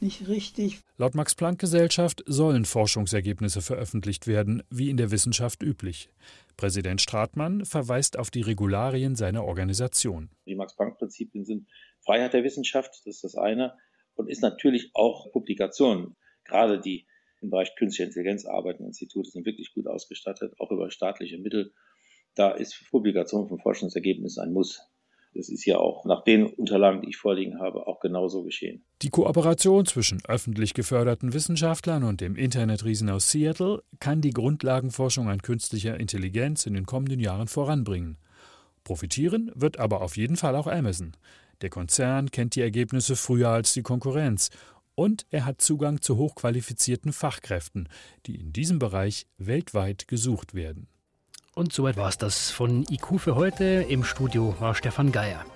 nicht 0.01 0.29
richtig. 0.29 0.81
Laut 0.97 1.15
Max-Planck-Gesellschaft 1.15 2.25
sollen 2.27 2.65
Forschungsergebnisse 2.65 3.61
veröffentlicht 3.61 4.27
werden, 4.27 4.63
wie 4.71 4.89
in 4.89 4.97
der 4.97 5.11
Wissenschaft 5.11 5.63
üblich. 5.63 6.09
Präsident 6.57 7.03
Stratmann 7.03 7.67
verweist 7.67 8.19
auf 8.19 8.31
die 8.31 8.41
Regularien 8.41 9.15
seiner 9.15 9.45
Organisation. 9.45 10.31
Die 10.47 10.55
Max-Planck-Prinzipien 10.55 11.45
sind 11.45 11.69
Freiheit 12.03 12.33
der 12.33 12.45
Wissenschaft, 12.45 12.91
das 13.05 13.17
ist 13.17 13.25
das 13.25 13.35
eine, 13.35 13.75
und 14.15 14.29
ist 14.29 14.41
natürlich 14.41 14.91
auch 14.95 15.31
Publikation 15.33 16.17
gerade 16.51 16.81
die 16.81 17.07
im 17.41 17.51
Bereich 17.51 17.75
künstliche 17.77 18.09
Intelligenz 18.09 18.45
arbeitenden 18.45 18.89
Institute 18.89 19.31
sind 19.31 19.47
wirklich 19.47 19.73
gut 19.73 19.87
ausgestattet, 19.87 20.53
auch 20.59 20.71
über 20.71 20.91
staatliche 20.91 21.39
Mittel. 21.39 21.73
Da 22.35 22.51
ist 22.51 22.85
Publikation 22.91 23.49
von 23.49 23.59
Forschungsergebnissen 23.59 24.43
ein 24.43 24.53
Muss. 24.53 24.83
Das 25.35 25.49
ist 25.49 25.65
ja 25.65 25.79
auch 25.79 26.05
nach 26.05 26.25
den 26.25 26.47
Unterlagen, 26.47 27.03
die 27.03 27.11
ich 27.11 27.17
vorliegen 27.17 27.61
habe, 27.61 27.87
auch 27.87 28.01
genauso 28.01 28.43
geschehen. 28.43 28.85
Die 29.03 29.11
Kooperation 29.11 29.87
zwischen 29.87 30.21
öffentlich 30.27 30.75
geförderten 30.75 31.33
Wissenschaftlern 31.33 32.03
und 32.03 32.21
dem 32.21 32.35
Internetriesen 32.35 33.09
aus 33.09 33.31
Seattle 33.31 33.83
kann 34.01 34.21
die 34.21 34.33
Grundlagenforschung 34.33 35.29
an 35.29 35.41
künstlicher 35.41 35.99
Intelligenz 36.01 36.67
in 36.67 36.75
den 36.75 36.85
kommenden 36.85 37.21
Jahren 37.21 37.47
voranbringen. 37.47 38.19
Profitieren 38.83 39.53
wird 39.55 39.79
aber 39.79 40.03
auf 40.03 40.17
jeden 40.17 40.37
Fall 40.37 40.57
auch 40.57 40.67
Amazon. 40.67 41.13
Der 41.63 41.71
Konzern 41.71 42.31
kennt 42.31 42.57
die 42.57 42.63
Ergebnisse 42.63 43.15
früher 43.15 43.51
als 43.51 43.73
die 43.73 43.83
Konkurrenz 43.83 44.51
und 45.01 45.25
er 45.31 45.47
hat 45.47 45.63
Zugang 45.63 46.03
zu 46.03 46.19
hochqualifizierten 46.19 47.15
Fachkräften, 47.15 47.89
die 48.27 48.39
in 48.39 48.53
diesem 48.53 48.79
Bereich 48.79 49.27
weltweit 49.39 50.09
gesucht 50.09 50.53
werden. 50.53 50.89
Und 51.55 51.73
soweit 51.73 51.97
war 51.97 52.11
es 52.11 52.19
das 52.19 52.51
von 52.51 52.85
IQ 52.91 53.19
für 53.19 53.35
heute. 53.35 53.87
Im 53.89 54.05
Studio 54.05 54.55
war 54.61 54.75
Stefan 54.75 55.11
Geier. 55.11 55.47